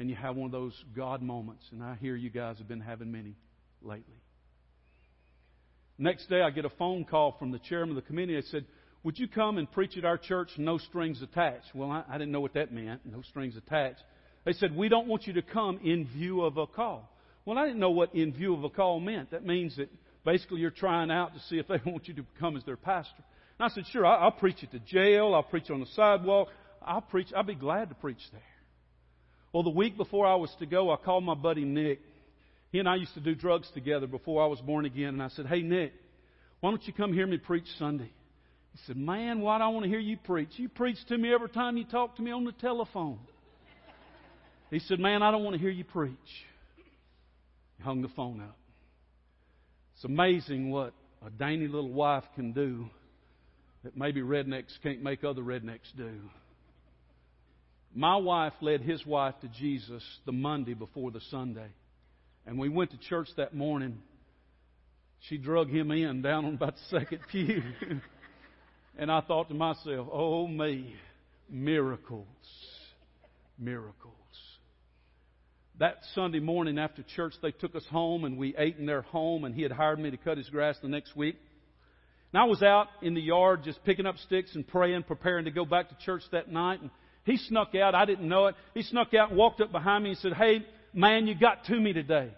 and 0.00 0.08
you 0.08 0.16
have 0.16 0.34
one 0.34 0.46
of 0.46 0.52
those 0.52 0.72
God 0.96 1.20
moments. 1.20 1.62
And 1.72 1.82
I 1.82 1.94
hear 2.00 2.16
you 2.16 2.30
guys 2.30 2.56
have 2.56 2.66
been 2.66 2.80
having 2.80 3.12
many 3.12 3.36
lately. 3.82 4.16
Next 5.98 6.30
day, 6.30 6.40
I 6.40 6.48
get 6.48 6.64
a 6.64 6.70
phone 6.70 7.04
call 7.04 7.36
from 7.38 7.52
the 7.52 7.58
chairman 7.58 7.90
of 7.90 8.02
the 8.02 8.08
committee. 8.08 8.34
They 8.34 8.46
said, 8.46 8.64
Would 9.04 9.18
you 9.18 9.28
come 9.28 9.58
and 9.58 9.70
preach 9.70 9.98
at 9.98 10.06
our 10.06 10.16
church, 10.16 10.48
no 10.56 10.78
strings 10.78 11.20
attached? 11.20 11.66
Well, 11.74 11.90
I, 11.90 12.02
I 12.08 12.14
didn't 12.14 12.32
know 12.32 12.40
what 12.40 12.54
that 12.54 12.72
meant, 12.72 13.02
no 13.04 13.20
strings 13.28 13.58
attached. 13.58 14.00
They 14.46 14.54
said, 14.54 14.74
We 14.74 14.88
don't 14.88 15.06
want 15.06 15.26
you 15.26 15.34
to 15.34 15.42
come 15.42 15.78
in 15.84 16.08
view 16.08 16.40
of 16.40 16.56
a 16.56 16.66
call. 16.66 17.14
Well, 17.44 17.58
I 17.58 17.66
didn't 17.66 17.80
know 17.80 17.90
what 17.90 18.14
in 18.14 18.32
view 18.32 18.54
of 18.54 18.64
a 18.64 18.70
call 18.70 19.00
meant. 19.00 19.32
That 19.32 19.44
means 19.44 19.76
that 19.76 19.90
basically 20.24 20.60
you're 20.60 20.70
trying 20.70 21.10
out 21.10 21.34
to 21.34 21.40
see 21.50 21.58
if 21.58 21.68
they 21.68 21.78
want 21.84 22.08
you 22.08 22.14
to 22.14 22.24
come 22.38 22.56
as 22.56 22.64
their 22.64 22.78
pastor. 22.78 23.22
And 23.58 23.70
I 23.70 23.74
said, 23.74 23.84
Sure, 23.92 24.06
I'll 24.06 24.30
preach 24.30 24.62
at 24.62 24.72
the 24.72 24.78
jail, 24.78 25.34
I'll 25.34 25.42
preach 25.42 25.68
on 25.68 25.80
the 25.80 25.86
sidewalk, 25.94 26.48
I'll 26.80 27.02
preach, 27.02 27.28
I'll 27.36 27.42
be 27.42 27.54
glad 27.54 27.90
to 27.90 27.94
preach 27.96 28.22
there. 28.32 28.40
Well, 29.52 29.62
the 29.62 29.70
week 29.70 29.96
before 29.96 30.26
I 30.26 30.36
was 30.36 30.54
to 30.60 30.66
go, 30.66 30.92
I 30.92 30.96
called 30.96 31.24
my 31.24 31.34
buddy 31.34 31.64
Nick. 31.64 32.00
He 32.70 32.78
and 32.78 32.88
I 32.88 32.96
used 32.96 33.14
to 33.14 33.20
do 33.20 33.34
drugs 33.34 33.68
together 33.74 34.06
before 34.06 34.42
I 34.42 34.46
was 34.46 34.60
born 34.60 34.84
again. 34.84 35.08
And 35.08 35.22
I 35.22 35.28
said, 35.28 35.46
Hey, 35.46 35.62
Nick, 35.62 35.92
why 36.60 36.70
don't 36.70 36.86
you 36.86 36.92
come 36.92 37.12
hear 37.12 37.26
me 37.26 37.36
preach 37.36 37.66
Sunday? 37.78 38.10
He 38.72 38.78
said, 38.86 38.96
Man, 38.96 39.40
why 39.40 39.58
do 39.58 39.64
I 39.64 39.68
want 39.68 39.84
to 39.84 39.88
hear 39.88 39.98
you 39.98 40.16
preach? 40.16 40.50
You 40.56 40.68
preach 40.68 40.98
to 41.08 41.18
me 41.18 41.34
every 41.34 41.48
time 41.48 41.76
you 41.76 41.84
talk 41.84 42.16
to 42.16 42.22
me 42.22 42.30
on 42.30 42.44
the 42.44 42.52
telephone. 42.52 43.18
He 44.70 44.78
said, 44.78 45.00
Man, 45.00 45.22
I 45.22 45.32
don't 45.32 45.42
want 45.42 45.54
to 45.54 45.60
hear 45.60 45.70
you 45.70 45.84
preach. 45.84 46.14
He 47.76 47.82
hung 47.82 48.02
the 48.02 48.08
phone 48.08 48.40
up. 48.40 48.56
It's 49.96 50.04
amazing 50.04 50.70
what 50.70 50.94
a 51.26 51.30
dainty 51.30 51.66
little 51.66 51.90
wife 51.90 52.24
can 52.36 52.52
do 52.52 52.86
that 53.82 53.96
maybe 53.96 54.20
rednecks 54.20 54.70
can't 54.82 55.02
make 55.02 55.24
other 55.24 55.42
rednecks 55.42 55.94
do. 55.96 56.20
My 57.94 58.16
wife 58.16 58.52
led 58.60 58.82
his 58.82 59.04
wife 59.04 59.34
to 59.40 59.48
Jesus 59.48 60.02
the 60.24 60.32
Monday 60.32 60.74
before 60.74 61.10
the 61.10 61.20
Sunday. 61.30 61.68
And 62.46 62.58
we 62.58 62.68
went 62.68 62.92
to 62.92 62.98
church 62.98 63.28
that 63.36 63.54
morning. 63.54 63.98
She 65.28 65.36
drug 65.36 65.68
him 65.68 65.90
in 65.90 66.22
down 66.22 66.44
on 66.44 66.54
about 66.54 66.76
the 66.76 66.98
second 66.98 67.20
pew. 67.30 67.62
and 68.98 69.10
I 69.10 69.20
thought 69.20 69.48
to 69.48 69.54
myself, 69.54 70.08
oh 70.12 70.46
me, 70.46 70.94
miracles, 71.48 72.26
miracles. 73.58 74.14
That 75.80 75.96
Sunday 76.14 76.40
morning 76.40 76.78
after 76.78 77.02
church, 77.16 77.34
they 77.42 77.52
took 77.52 77.74
us 77.74 77.84
home 77.90 78.24
and 78.24 78.36
we 78.36 78.54
ate 78.56 78.76
in 78.76 78.86
their 78.86 79.02
home, 79.02 79.44
and 79.44 79.54
he 79.54 79.62
had 79.62 79.72
hired 79.72 79.98
me 79.98 80.10
to 80.10 80.16
cut 80.16 80.36
his 80.36 80.48
grass 80.48 80.76
the 80.82 80.88
next 80.88 81.16
week. 81.16 81.36
And 82.32 82.40
I 82.40 82.44
was 82.44 82.62
out 82.62 82.86
in 83.02 83.14
the 83.14 83.20
yard 83.20 83.62
just 83.64 83.82
picking 83.84 84.06
up 84.06 84.16
sticks 84.18 84.54
and 84.54 84.66
praying, 84.66 85.02
preparing 85.04 85.46
to 85.46 85.50
go 85.50 85.64
back 85.64 85.88
to 85.88 85.96
church 86.04 86.22
that 86.32 86.52
night. 86.52 86.80
And 86.80 86.90
he 87.30 87.36
snuck 87.36 87.74
out. 87.74 87.94
I 87.94 88.04
didn't 88.04 88.28
know 88.28 88.46
it. 88.46 88.54
He 88.74 88.82
snuck 88.82 89.14
out 89.14 89.30
and 89.30 89.38
walked 89.38 89.60
up 89.60 89.72
behind 89.72 90.04
me 90.04 90.10
and 90.10 90.18
said, 90.18 90.32
Hey, 90.32 90.66
man, 90.92 91.26
you 91.26 91.34
got 91.34 91.64
to 91.66 91.78
me 91.78 91.92
today. 91.92 92.30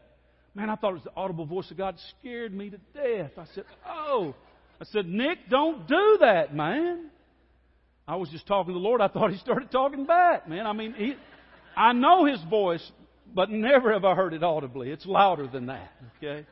Man, 0.55 0.69
I 0.69 0.77
thought 0.77 0.91
it 0.91 0.95
was 0.95 1.05
the 1.05 1.17
audible 1.17 1.47
voice 1.47 1.71
of 1.71 1.79
God. 1.79 1.95
It 1.95 2.01
scared 2.21 2.53
me 2.53 2.71
to 2.71 2.79
death. 2.95 3.33
I 3.39 3.47
said, 3.55 3.65
Oh. 3.87 4.35
I 4.81 4.85
said, 4.87 5.07
Nick, 5.07 5.49
don't 5.49 5.87
do 5.87 6.19
that, 6.21 6.55
man. 6.55 7.11
I 8.07 8.17
was 8.17 8.29
just 8.31 8.47
talking 8.49 8.75
to 8.75 8.79
the 8.79 8.85
Lord. 8.85 9.01
I 9.01 9.09
thought 9.09 9.31
he 9.31 9.39
started 9.39 9.71
talking 9.71 10.07
back, 10.07 10.49
man. 10.49 10.67
I 10.67 10.73
mean, 10.73 10.93
he, 10.95 11.15
I 11.77 11.93
know 11.93 12.25
his 12.25 12.43
voice, 12.51 12.85
but 13.33 13.49
never 13.49 13.93
have 13.93 14.05
I 14.05 14.15
heard 14.15 14.35
it 14.35 14.43
audibly. 14.43 14.91
It's 14.91 15.07
louder 15.07 15.47
than 15.47 15.67
that, 15.67 15.93
okay? 16.19 16.45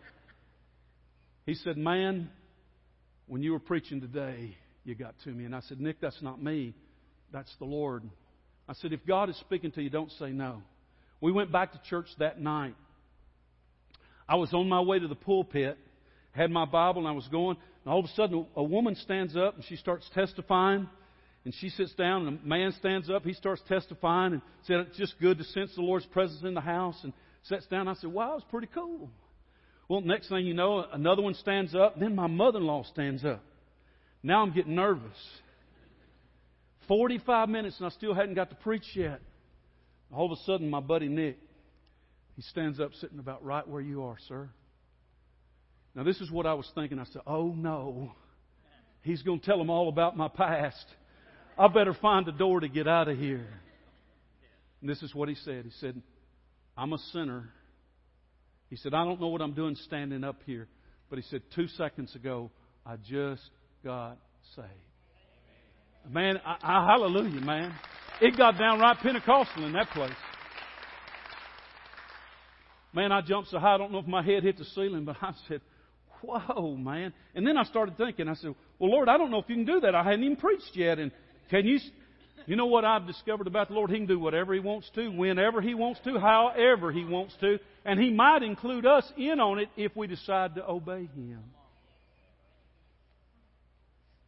He 1.45 1.55
said, 1.55 1.77
Man, 1.77 2.31
when 3.27 3.43
you 3.43 3.53
were 3.53 3.59
preaching 3.59 4.01
today, 4.01 4.57
you 4.85 4.95
got 4.95 5.15
to 5.25 5.31
me. 5.31 5.45
And 5.45 5.55
I 5.55 5.61
said, 5.63 5.81
Nick, 5.81 6.01
that's 6.01 6.23
not 6.23 6.41
me. 6.41 6.75
That's 7.33 7.55
the 7.59 7.65
Lord. 7.65 8.05
I 8.71 8.75
said, 8.75 8.93
if 8.93 9.05
God 9.05 9.29
is 9.29 9.37
speaking 9.41 9.73
to 9.73 9.83
you, 9.83 9.91
don't 9.91 10.13
say 10.13 10.31
no. 10.31 10.63
We 11.21 11.33
went 11.33 11.51
back 11.51 11.73
to 11.73 11.81
church 11.91 12.07
that 12.21 12.41
night. 12.41 12.77
I 14.29 14.37
was 14.37 14.55
on 14.55 14.69
my 14.69 14.81
way 14.81 15.01
to 15.01 15.09
the 15.09 15.17
pulpit, 15.17 15.77
had 16.31 16.53
my 16.53 16.67
Bible, 16.67 17.01
and 17.01 17.09
I 17.09 17.11
was 17.11 17.27
going, 17.33 17.57
and 17.85 17.93
all 17.93 17.99
of 17.99 18.05
a 18.05 18.15
sudden 18.15 18.47
a 18.55 18.63
woman 18.63 18.95
stands 18.95 19.37
up 19.37 19.57
and 19.57 19.65
she 19.65 19.75
starts 19.75 20.09
testifying. 20.15 20.89
And 21.45 21.53
she 21.59 21.71
sits 21.71 21.95
down, 21.95 22.29
and 22.29 22.39
a 22.39 22.47
man 22.47 22.73
stands 22.79 23.11
up. 23.11 23.25
He 23.25 23.33
starts 23.33 23.61
testifying 23.67 24.35
and 24.35 24.43
said, 24.67 24.77
It's 24.81 24.99
just 24.99 25.19
good 25.19 25.39
to 25.39 25.45
sense 25.45 25.75
the 25.75 25.81
Lord's 25.81 26.07
presence 26.07 26.43
in 26.45 26.55
the 26.55 26.61
house. 26.61 26.97
And 27.03 27.13
sits 27.45 27.67
down. 27.67 27.89
I 27.89 27.95
said, 27.95 28.13
Wow, 28.13 28.37
it's 28.37 28.47
pretty 28.51 28.69
cool. 28.73 29.11
Well, 29.89 30.03
next 30.03 30.29
thing 30.29 30.47
you 30.47 30.55
know, 30.55 30.85
another 30.93 31.23
one 31.23 31.35
stands 31.35 31.75
up. 31.75 31.99
Then 31.99 32.15
my 32.15 32.29
mother 32.29 32.59
in 32.59 32.67
law 32.67 32.85
stands 32.85 33.25
up. 33.25 33.43
Now 34.23 34.43
I'm 34.43 34.53
getting 34.53 34.77
nervous. 34.77 35.17
45 36.91 37.49
minutes 37.49 37.77
and 37.79 37.87
I 37.87 37.91
still 37.91 38.15
hadn't 38.15 38.35
got 38.35 38.51
to 38.51 38.57
preach 38.57 38.97
yet. 38.97 39.21
All 40.13 40.27
of 40.27 40.37
a 40.37 40.43
sudden, 40.43 40.69
my 40.69 40.81
buddy 40.81 41.07
Nick, 41.07 41.39
he 42.35 42.43
stands 42.43 42.81
up 42.81 42.91
sitting 43.01 43.21
about 43.21 43.45
right 43.45 43.67
where 43.67 43.81
you 43.81 44.03
are, 44.03 44.17
sir. 44.27 44.51
Now, 45.95 46.03
this 46.03 46.21
is 46.21 46.33
what 46.33 46.47
I 46.47 46.55
was 46.55 46.69
thinking. 46.75 46.99
I 46.99 47.05
said, 47.05 47.23
Oh 47.29 47.53
no, 47.57 48.11
he's 49.03 49.23
going 49.23 49.39
to 49.39 49.47
tell 49.47 49.57
them 49.57 49.71
all 49.71 49.89
about 49.89 50.17
my 50.17 50.27
past. 50.27 50.85
I 51.57 51.69
better 51.69 51.95
find 51.95 52.27
a 52.27 52.33
door 52.33 52.59
to 52.59 52.69
get 52.69 52.89
out 52.89 53.07
of 53.07 53.17
here. 53.17 53.47
And 54.81 54.91
this 54.91 55.01
is 55.01 55.15
what 55.15 55.29
he 55.29 55.37
said. 55.37 55.65
He 55.67 55.73
said, 55.79 56.03
I'm 56.77 56.93
a 56.93 56.99
sinner. 57.13 57.51
He 58.69 58.75
said, 58.75 58.95
I 58.95 59.05
don't 59.05 59.21
know 59.21 59.29
what 59.29 59.43
I'm 59.43 59.55
doing 59.55 59.77
standing 59.77 60.25
up 60.25 60.41
here. 60.45 60.67
But 61.09 61.21
he 61.21 61.25
said, 61.31 61.43
two 61.55 61.69
seconds 61.69 62.17
ago, 62.17 62.51
I 62.85 62.97
just 62.97 63.49
got 63.85 64.19
saved. 64.57 64.90
Man, 66.09 66.41
I, 66.45 66.57
I, 66.63 66.87
hallelujah, 66.87 67.41
man. 67.41 67.75
It 68.21 68.37
got 68.37 68.59
downright 68.59 68.99
Pentecostal 68.99 69.65
in 69.65 69.73
that 69.73 69.91
place. 69.91 70.13
Man, 72.93 73.13
I 73.13 73.21
jumped 73.21 73.51
so 73.51 73.59
high, 73.59 73.75
I 73.75 73.79
don't 73.79 73.93
know 73.93 73.99
if 73.99 74.07
my 74.07 74.23
head 74.23 74.43
hit 74.43 74.59
the 74.59 74.65
ceiling, 74.65 75.05
but 75.05 75.17
I 75.23 75.33
said, 75.49 75.61
whoa, 76.23 76.77
man. 76.77 77.13
And 77.35 77.47
then 77.47 77.57
I 77.57 77.65
started 77.65 77.97
thinking, 77.97 78.29
I 78.29 78.35
said, 78.35 78.55
well, 78.79 78.91
Lord, 78.91 79.09
I 79.09 79.17
don't 79.17 79.31
know 79.31 79.39
if 79.39 79.49
you 79.49 79.55
can 79.55 79.65
do 79.65 79.81
that. 79.81 79.95
I 79.95 80.03
hadn't 80.03 80.25
even 80.25 80.37
preached 80.37 80.73
yet. 80.75 80.99
And 80.99 81.13
can 81.51 81.67
you, 81.67 81.79
you 82.47 82.57
know 82.57 82.67
what 82.67 82.85
I've 82.85 83.07
discovered 83.07 83.47
about 83.47 83.69
the 83.69 83.75
Lord? 83.75 83.91
He 83.91 83.97
can 83.97 84.07
do 84.07 84.19
whatever 84.19 84.53
He 84.55 84.61
wants 84.61 84.91
to, 84.97 85.09
whenever 85.09 85.61
He 85.61 85.75
wants 85.75 86.01
to, 86.05 86.19
however 86.19 86.91
He 86.91 87.05
wants 87.05 87.35
to. 87.41 87.59
And 87.85 88.01
He 88.01 88.11
might 88.11 88.43
include 88.43 88.87
us 88.87 89.11
in 89.17 89.39
on 89.39 89.61
it 89.61 89.69
if 89.77 89.95
we 89.95 90.07
decide 90.07 90.57
to 90.57 90.69
obey 90.69 91.09
Him. 91.15 91.43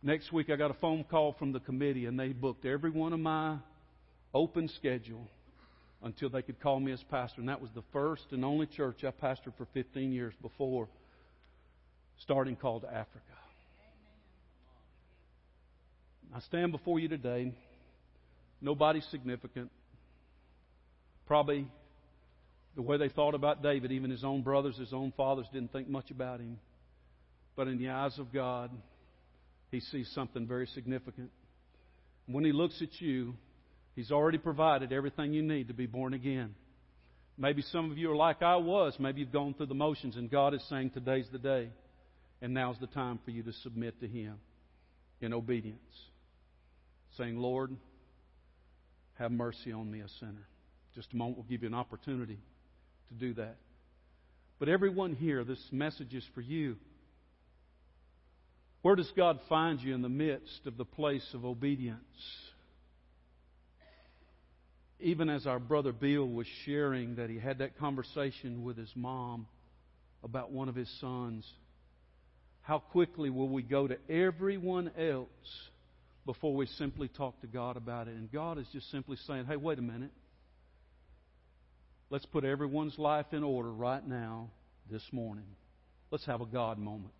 Next 0.02 0.32
week, 0.32 0.50
I 0.50 0.56
got 0.56 0.72
a 0.72 0.74
phone 0.74 1.04
call 1.04 1.32
from 1.38 1.52
the 1.52 1.60
committee, 1.60 2.06
and 2.06 2.18
they 2.18 2.28
booked 2.28 2.64
every 2.64 2.90
one 2.90 3.12
of 3.12 3.20
my 3.20 3.58
open 4.34 4.68
schedule 4.68 5.28
until 6.02 6.28
they 6.28 6.42
could 6.42 6.58
call 6.60 6.80
me 6.80 6.90
as 6.90 7.00
pastor. 7.04 7.40
And 7.40 7.48
that 7.48 7.60
was 7.60 7.70
the 7.74 7.84
first 7.92 8.24
and 8.32 8.44
only 8.44 8.66
church 8.66 9.04
I 9.04 9.12
pastored 9.12 9.56
for 9.56 9.66
15 9.72 10.12
years 10.12 10.34
before 10.42 10.88
starting 12.18 12.56
Call 12.56 12.80
to 12.80 12.88
Africa. 12.88 13.20
I 16.34 16.40
stand 16.40 16.72
before 16.72 16.98
you 16.98 17.08
today. 17.08 17.52
Nobody 18.60 19.00
significant. 19.10 19.70
Probably 21.26 21.66
the 22.74 22.82
way 22.82 22.96
they 22.96 23.08
thought 23.08 23.34
about 23.34 23.62
David, 23.62 23.92
even 23.92 24.10
his 24.10 24.24
own 24.24 24.42
brothers, 24.42 24.76
his 24.78 24.92
own 24.92 25.12
fathers 25.16 25.46
didn't 25.52 25.72
think 25.72 25.88
much 25.88 26.10
about 26.10 26.40
him. 26.40 26.58
But 27.54 27.68
in 27.68 27.78
the 27.78 27.90
eyes 27.90 28.18
of 28.18 28.32
God, 28.32 28.70
he 29.72 29.80
sees 29.80 30.08
something 30.14 30.46
very 30.46 30.66
significant. 30.66 31.30
When 32.26 32.44
he 32.44 32.52
looks 32.52 32.80
at 32.80 33.00
you, 33.00 33.34
he's 33.96 34.12
already 34.12 34.38
provided 34.38 34.92
everything 34.92 35.32
you 35.32 35.42
need 35.42 35.68
to 35.68 35.74
be 35.74 35.86
born 35.86 36.14
again. 36.14 36.54
Maybe 37.38 37.62
some 37.62 37.90
of 37.90 37.96
you 37.96 38.12
are 38.12 38.16
like 38.16 38.42
I 38.42 38.56
was. 38.56 38.94
Maybe 39.00 39.20
you've 39.20 39.32
gone 39.32 39.54
through 39.54 39.66
the 39.66 39.74
motions, 39.74 40.16
and 40.16 40.30
God 40.30 40.54
is 40.54 40.62
saying, 40.68 40.90
Today's 40.90 41.26
the 41.32 41.38
day. 41.38 41.70
And 42.42 42.54
now's 42.54 42.76
the 42.80 42.86
time 42.88 43.18
for 43.24 43.30
you 43.30 43.42
to 43.44 43.52
submit 43.62 43.98
to 44.00 44.08
Him 44.08 44.34
in 45.20 45.32
obedience. 45.32 45.78
Saying, 47.16 47.38
Lord, 47.38 47.74
have 49.14 49.32
mercy 49.32 49.72
on 49.72 49.90
me, 49.90 50.00
a 50.00 50.08
sinner. 50.20 50.46
Just 50.94 51.12
a 51.12 51.16
moment, 51.16 51.38
we'll 51.38 51.46
give 51.48 51.62
you 51.62 51.68
an 51.68 51.74
opportunity 51.74 52.38
to 53.08 53.14
do 53.14 53.34
that. 53.34 53.56
But 54.58 54.68
everyone 54.68 55.14
here, 55.14 55.44
this 55.44 55.62
message 55.70 56.12
is 56.14 56.24
for 56.34 56.42
you. 56.42 56.76
Where 58.82 58.96
does 58.96 59.10
God 59.16 59.38
find 59.48 59.80
you 59.80 59.94
in 59.94 60.02
the 60.02 60.08
midst 60.08 60.66
of 60.66 60.76
the 60.76 60.84
place 60.84 61.26
of 61.34 61.44
obedience? 61.44 61.98
Even 64.98 65.28
as 65.28 65.46
our 65.46 65.58
brother 65.58 65.92
Bill 65.92 66.26
was 66.28 66.46
sharing 66.64 67.16
that 67.16 67.30
he 67.30 67.38
had 67.38 67.58
that 67.58 67.78
conversation 67.78 68.62
with 68.62 68.76
his 68.76 68.90
mom 68.94 69.46
about 70.24 70.50
one 70.52 70.68
of 70.68 70.74
his 70.74 70.88
sons, 71.00 71.48
how 72.62 72.78
quickly 72.78 73.30
will 73.30 73.48
we 73.48 73.62
go 73.62 73.86
to 73.86 73.96
everyone 74.08 74.90
else 74.98 75.28
before 76.24 76.54
we 76.54 76.66
simply 76.66 77.08
talk 77.08 77.40
to 77.40 77.48
God 77.48 77.76
about 77.76 78.06
it? 78.08 78.14
And 78.14 78.30
God 78.30 78.58
is 78.58 78.66
just 78.72 78.90
simply 78.90 79.16
saying, 79.26 79.46
hey, 79.46 79.56
wait 79.56 79.78
a 79.78 79.82
minute. 79.82 80.12
Let's 82.10 82.26
put 82.26 82.44
everyone's 82.44 82.98
life 82.98 83.26
in 83.32 83.42
order 83.42 83.72
right 83.72 84.06
now, 84.06 84.50
this 84.90 85.02
morning. 85.12 85.46
Let's 86.10 86.26
have 86.26 86.40
a 86.40 86.46
God 86.46 86.78
moment. 86.78 87.14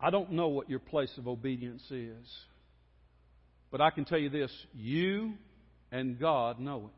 I 0.00 0.10
don't 0.10 0.32
know 0.32 0.48
what 0.48 0.70
your 0.70 0.78
place 0.78 1.12
of 1.18 1.26
obedience 1.26 1.82
is. 1.90 2.26
But 3.70 3.80
I 3.80 3.90
can 3.90 4.04
tell 4.04 4.18
you 4.18 4.30
this 4.30 4.52
you 4.74 5.34
and 5.90 6.18
God 6.18 6.60
know 6.60 6.90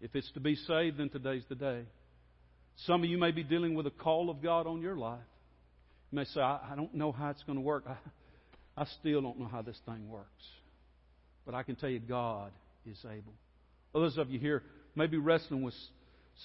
it. 0.00 0.06
If 0.06 0.16
it's 0.16 0.30
to 0.32 0.40
be 0.40 0.56
saved, 0.56 0.98
then 0.98 1.10
today's 1.10 1.44
the 1.48 1.54
day. 1.54 1.82
Some 2.86 3.04
of 3.04 3.10
you 3.10 3.18
may 3.18 3.30
be 3.30 3.44
dealing 3.44 3.74
with 3.74 3.86
a 3.86 3.90
call 3.90 4.30
of 4.30 4.42
God 4.42 4.66
on 4.66 4.80
your 4.80 4.96
life. 4.96 5.20
You 6.10 6.16
may 6.16 6.24
say, 6.24 6.40
I, 6.40 6.72
I 6.72 6.76
don't 6.76 6.94
know 6.94 7.12
how 7.12 7.30
it's 7.30 7.42
going 7.44 7.56
to 7.56 7.62
work. 7.62 7.84
I, 7.88 7.96
I 8.76 8.86
still 9.00 9.20
don't 9.20 9.38
know 9.38 9.46
how 9.46 9.62
this 9.62 9.78
thing 9.86 10.08
works. 10.08 10.44
But 11.44 11.54
I 11.54 11.62
can 11.62 11.76
tell 11.76 11.90
you, 11.90 12.00
God 12.00 12.50
is 12.86 12.98
able. 13.04 13.32
Others 13.94 14.18
of 14.18 14.30
you 14.30 14.38
here 14.38 14.62
may 14.96 15.06
be 15.06 15.18
wrestling 15.18 15.62
with 15.62 15.74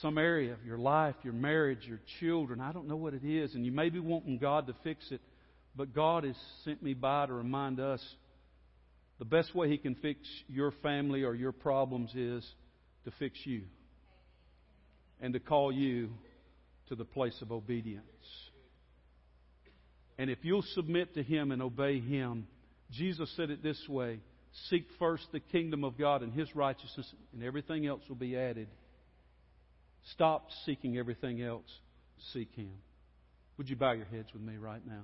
some 0.01 0.17
area 0.17 0.53
of 0.53 0.63
your 0.65 0.77
life, 0.77 1.15
your 1.23 1.33
marriage, 1.33 1.79
your 1.87 1.99
children. 2.19 2.59
I 2.59 2.71
don't 2.71 2.87
know 2.87 2.95
what 2.95 3.13
it 3.13 3.23
is, 3.23 3.55
and 3.55 3.65
you 3.65 3.71
may 3.71 3.89
be 3.89 3.99
wanting 3.99 4.37
God 4.37 4.67
to 4.67 4.75
fix 4.83 5.05
it. 5.11 5.21
But 5.77 5.93
God 5.93 6.23
has 6.23 6.35
sent 6.65 6.81
me 6.81 6.95
by 6.95 7.27
to 7.27 7.33
remind 7.33 7.79
us 7.79 8.03
the 9.19 9.25
best 9.25 9.53
way 9.53 9.69
He 9.69 9.77
can 9.77 9.93
fix 9.93 10.19
your 10.47 10.71
family 10.81 11.23
or 11.23 11.35
your 11.35 11.51
problems 11.51 12.13
is 12.15 12.43
to 13.05 13.11
fix 13.19 13.37
you 13.43 13.61
and 15.21 15.33
to 15.33 15.39
call 15.39 15.71
you 15.71 16.09
to 16.89 16.95
the 16.95 17.05
place 17.05 17.39
of 17.41 17.51
obedience. 17.51 18.03
And 20.17 20.31
if 20.31 20.39
you'll 20.41 20.65
submit 20.73 21.13
to 21.13 21.21
Him 21.21 21.51
and 21.51 21.61
obey 21.61 21.99
Him, 21.99 22.47
Jesus 22.91 23.31
said 23.35 23.51
it 23.51 23.61
this 23.61 23.81
way 23.87 24.19
Seek 24.69 24.87
first 24.97 25.27
the 25.31 25.39
kingdom 25.39 25.83
of 25.83 25.95
God 25.95 26.23
and 26.23 26.33
His 26.33 26.55
righteousness, 26.55 27.13
and 27.33 27.43
everything 27.43 27.85
else 27.85 28.01
will 28.09 28.15
be 28.15 28.35
added. 28.35 28.67
Stop 30.13 30.47
seeking 30.65 30.97
everything 30.97 31.43
else. 31.43 31.69
Seek 32.33 32.49
Him. 32.55 32.71
Would 33.57 33.69
you 33.69 33.75
bow 33.75 33.91
your 33.91 34.05
heads 34.05 34.29
with 34.33 34.41
me 34.41 34.57
right 34.57 34.81
now? 34.83 35.03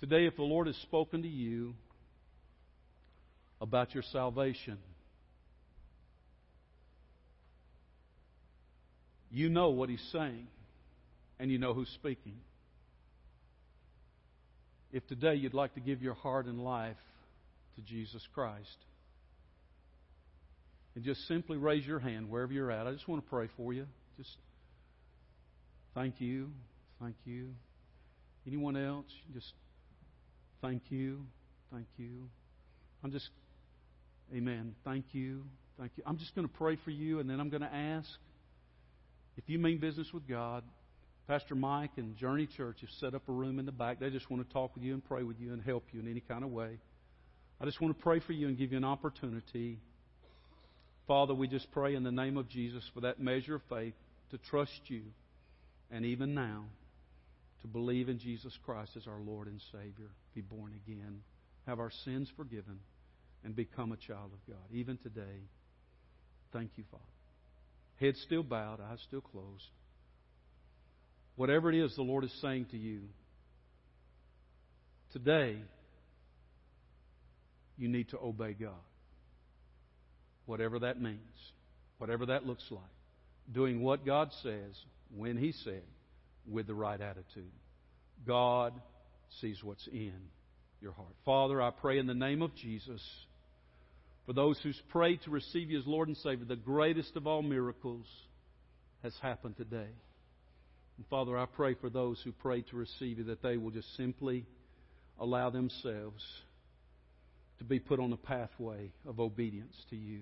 Today, 0.00 0.26
if 0.26 0.36
the 0.36 0.42
Lord 0.42 0.68
has 0.68 0.76
spoken 0.76 1.22
to 1.22 1.28
you 1.28 1.74
about 3.60 3.94
your 3.94 4.04
salvation, 4.12 4.78
you 9.30 9.48
know 9.48 9.70
what 9.70 9.88
He's 9.88 10.06
saying, 10.12 10.46
and 11.40 11.50
you 11.50 11.58
know 11.58 11.74
who's 11.74 11.90
speaking. 11.96 12.36
If 14.92 15.04
today 15.08 15.34
you'd 15.34 15.52
like 15.52 15.74
to 15.74 15.80
give 15.80 16.00
your 16.00 16.14
heart 16.14 16.46
and 16.46 16.62
life 16.62 16.96
to 17.74 17.82
Jesus 17.82 18.22
Christ, 18.32 18.76
and 20.94 21.04
just 21.04 21.26
simply 21.26 21.56
raise 21.56 21.84
your 21.84 21.98
hand 21.98 22.30
wherever 22.30 22.52
you're 22.52 22.70
at, 22.70 22.86
I 22.86 22.92
just 22.92 23.08
want 23.08 23.24
to 23.24 23.28
pray 23.28 23.48
for 23.56 23.72
you. 23.72 23.86
Just 24.16 24.30
thank 25.92 26.20
you, 26.20 26.50
thank 27.00 27.16
you. 27.24 27.48
Anyone 28.46 28.76
else? 28.76 29.06
Just 29.34 29.52
thank 30.60 30.82
you, 30.90 31.20
thank 31.72 31.86
you. 31.96 32.28
I'm 33.02 33.10
just, 33.12 33.28
amen. 34.34 34.74
Thank 34.84 35.06
you, 35.12 35.44
thank 35.78 35.92
you. 35.96 36.02
I'm 36.06 36.18
just 36.18 36.34
going 36.34 36.46
to 36.46 36.54
pray 36.54 36.76
for 36.84 36.90
you, 36.90 37.20
and 37.20 37.28
then 37.28 37.40
I'm 37.40 37.48
going 37.48 37.62
to 37.62 37.74
ask 37.74 38.08
if 39.36 39.44
you 39.48 39.58
mean 39.58 39.78
business 39.78 40.12
with 40.12 40.28
God. 40.28 40.64
Pastor 41.28 41.54
Mike 41.54 41.90
and 41.98 42.16
Journey 42.16 42.46
Church 42.46 42.80
have 42.80 42.90
set 43.00 43.14
up 43.14 43.28
a 43.28 43.32
room 43.32 43.58
in 43.58 43.66
the 43.66 43.72
back. 43.72 44.00
They 44.00 44.08
just 44.08 44.30
want 44.30 44.48
to 44.48 44.50
talk 44.50 44.74
with 44.74 44.82
you 44.82 44.94
and 44.94 45.04
pray 45.04 45.22
with 45.22 45.38
you 45.38 45.52
and 45.52 45.62
help 45.62 45.84
you 45.92 46.00
in 46.00 46.10
any 46.10 46.20
kind 46.20 46.42
of 46.42 46.50
way. 46.50 46.78
I 47.60 47.66
just 47.66 47.82
want 47.82 47.94
to 47.94 48.02
pray 48.02 48.20
for 48.20 48.32
you 48.32 48.48
and 48.48 48.56
give 48.56 48.72
you 48.72 48.78
an 48.78 48.84
opportunity. 48.84 49.78
Father, 51.06 51.34
we 51.34 51.46
just 51.46 51.70
pray 51.70 51.94
in 51.94 52.02
the 52.02 52.10
name 52.12 52.38
of 52.38 52.48
Jesus 52.48 52.82
for 52.94 53.02
that 53.02 53.20
measure 53.20 53.56
of 53.56 53.62
faith 53.68 53.92
to 54.30 54.38
trust 54.38 54.80
you, 54.86 55.02
and 55.90 56.04
even 56.04 56.34
now, 56.34 56.64
to 57.62 57.66
believe 57.66 58.08
in 58.08 58.18
Jesus 58.18 58.56
Christ 58.64 58.92
as 58.96 59.06
our 59.06 59.20
Lord 59.20 59.48
and 59.48 59.60
Savior, 59.72 60.10
be 60.34 60.40
born 60.40 60.72
again, 60.86 61.20
have 61.66 61.80
our 61.80 61.90
sins 62.04 62.30
forgiven, 62.36 62.78
and 63.44 63.54
become 63.54 63.92
a 63.92 63.96
child 63.96 64.30
of 64.32 64.52
God. 64.52 64.64
Even 64.72 64.96
today, 64.98 65.42
thank 66.52 66.70
you, 66.76 66.84
Father. 66.90 67.02
Head 68.00 68.14
still 68.24 68.42
bowed, 68.42 68.80
eyes 68.80 68.98
still 69.06 69.20
closed. 69.20 69.64
Whatever 71.36 71.70
it 71.70 71.76
is 71.76 71.94
the 71.94 72.02
Lord 72.02 72.24
is 72.24 72.32
saying 72.40 72.66
to 72.70 72.76
you, 72.76 73.00
today, 75.12 75.56
you 77.76 77.88
need 77.88 78.08
to 78.10 78.18
obey 78.18 78.54
God. 78.54 78.72
Whatever 80.46 80.80
that 80.80 81.00
means, 81.00 81.18
whatever 81.98 82.26
that 82.26 82.46
looks 82.46 82.64
like 82.70 82.82
doing 83.52 83.82
what 83.82 84.04
God 84.04 84.30
says 84.42 84.74
when 85.16 85.36
He 85.36 85.52
said 85.52 85.82
with 86.48 86.66
the 86.66 86.74
right 86.74 87.00
attitude. 87.00 87.52
God 88.26 88.72
sees 89.40 89.62
what's 89.62 89.86
in 89.88 90.14
your 90.80 90.92
heart. 90.92 91.14
Father, 91.24 91.60
I 91.60 91.70
pray 91.70 91.98
in 91.98 92.06
the 92.06 92.14
name 92.14 92.42
of 92.42 92.54
Jesus 92.54 93.00
for 94.26 94.32
those 94.32 94.58
who's 94.62 94.80
prayed 94.90 95.22
to 95.22 95.30
receive 95.30 95.70
you 95.70 95.78
as 95.78 95.86
Lord 95.86 96.08
and 96.08 96.16
Savior, 96.18 96.44
the 96.44 96.56
greatest 96.56 97.16
of 97.16 97.26
all 97.26 97.42
miracles 97.42 98.06
has 99.02 99.14
happened 99.22 99.56
today. 99.56 99.88
And 100.98 101.06
Father, 101.08 101.38
I 101.38 101.46
pray 101.46 101.74
for 101.74 101.88
those 101.88 102.20
who 102.22 102.32
pray 102.32 102.62
to 102.62 102.76
receive 102.76 103.18
you 103.18 103.24
that 103.24 103.42
they 103.42 103.56
will 103.56 103.70
just 103.70 103.96
simply 103.96 104.44
allow 105.18 105.48
themselves 105.48 106.22
to 107.58 107.64
be 107.64 107.78
put 107.78 108.00
on 108.00 108.12
a 108.12 108.16
pathway 108.16 108.92
of 109.06 109.18
obedience 109.18 109.74
to 109.90 109.96
you. 109.96 110.20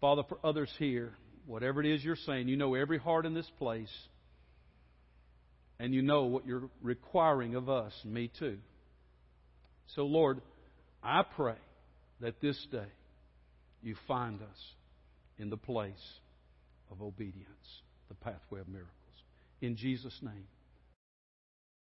Father, 0.00 0.22
for 0.28 0.38
others 0.44 0.70
here, 0.78 1.12
whatever 1.46 1.80
it 1.80 1.86
is 1.92 2.04
you're 2.04 2.14
saying. 2.14 2.48
You 2.48 2.56
know 2.56 2.74
every 2.74 2.98
heart 2.98 3.26
in 3.26 3.34
this 3.34 3.50
place. 3.58 3.90
And 5.80 5.94
you 5.94 6.02
know 6.02 6.24
what 6.24 6.46
you're 6.46 6.68
requiring 6.82 7.54
of 7.54 7.70
us, 7.70 7.94
me 8.04 8.30
too. 8.38 8.58
So, 9.96 10.02
Lord, 10.02 10.42
I 11.02 11.22
pray 11.22 11.56
that 12.20 12.38
this 12.42 12.66
day 12.70 12.92
you 13.82 13.96
find 14.06 14.42
us 14.42 14.58
in 15.38 15.48
the 15.48 15.56
place 15.56 15.94
of 16.90 17.00
obedience, 17.00 17.46
the 18.08 18.14
pathway 18.14 18.60
of 18.60 18.68
miracles. 18.68 18.92
In 19.62 19.74
Jesus' 19.74 20.18
name. 20.22 20.44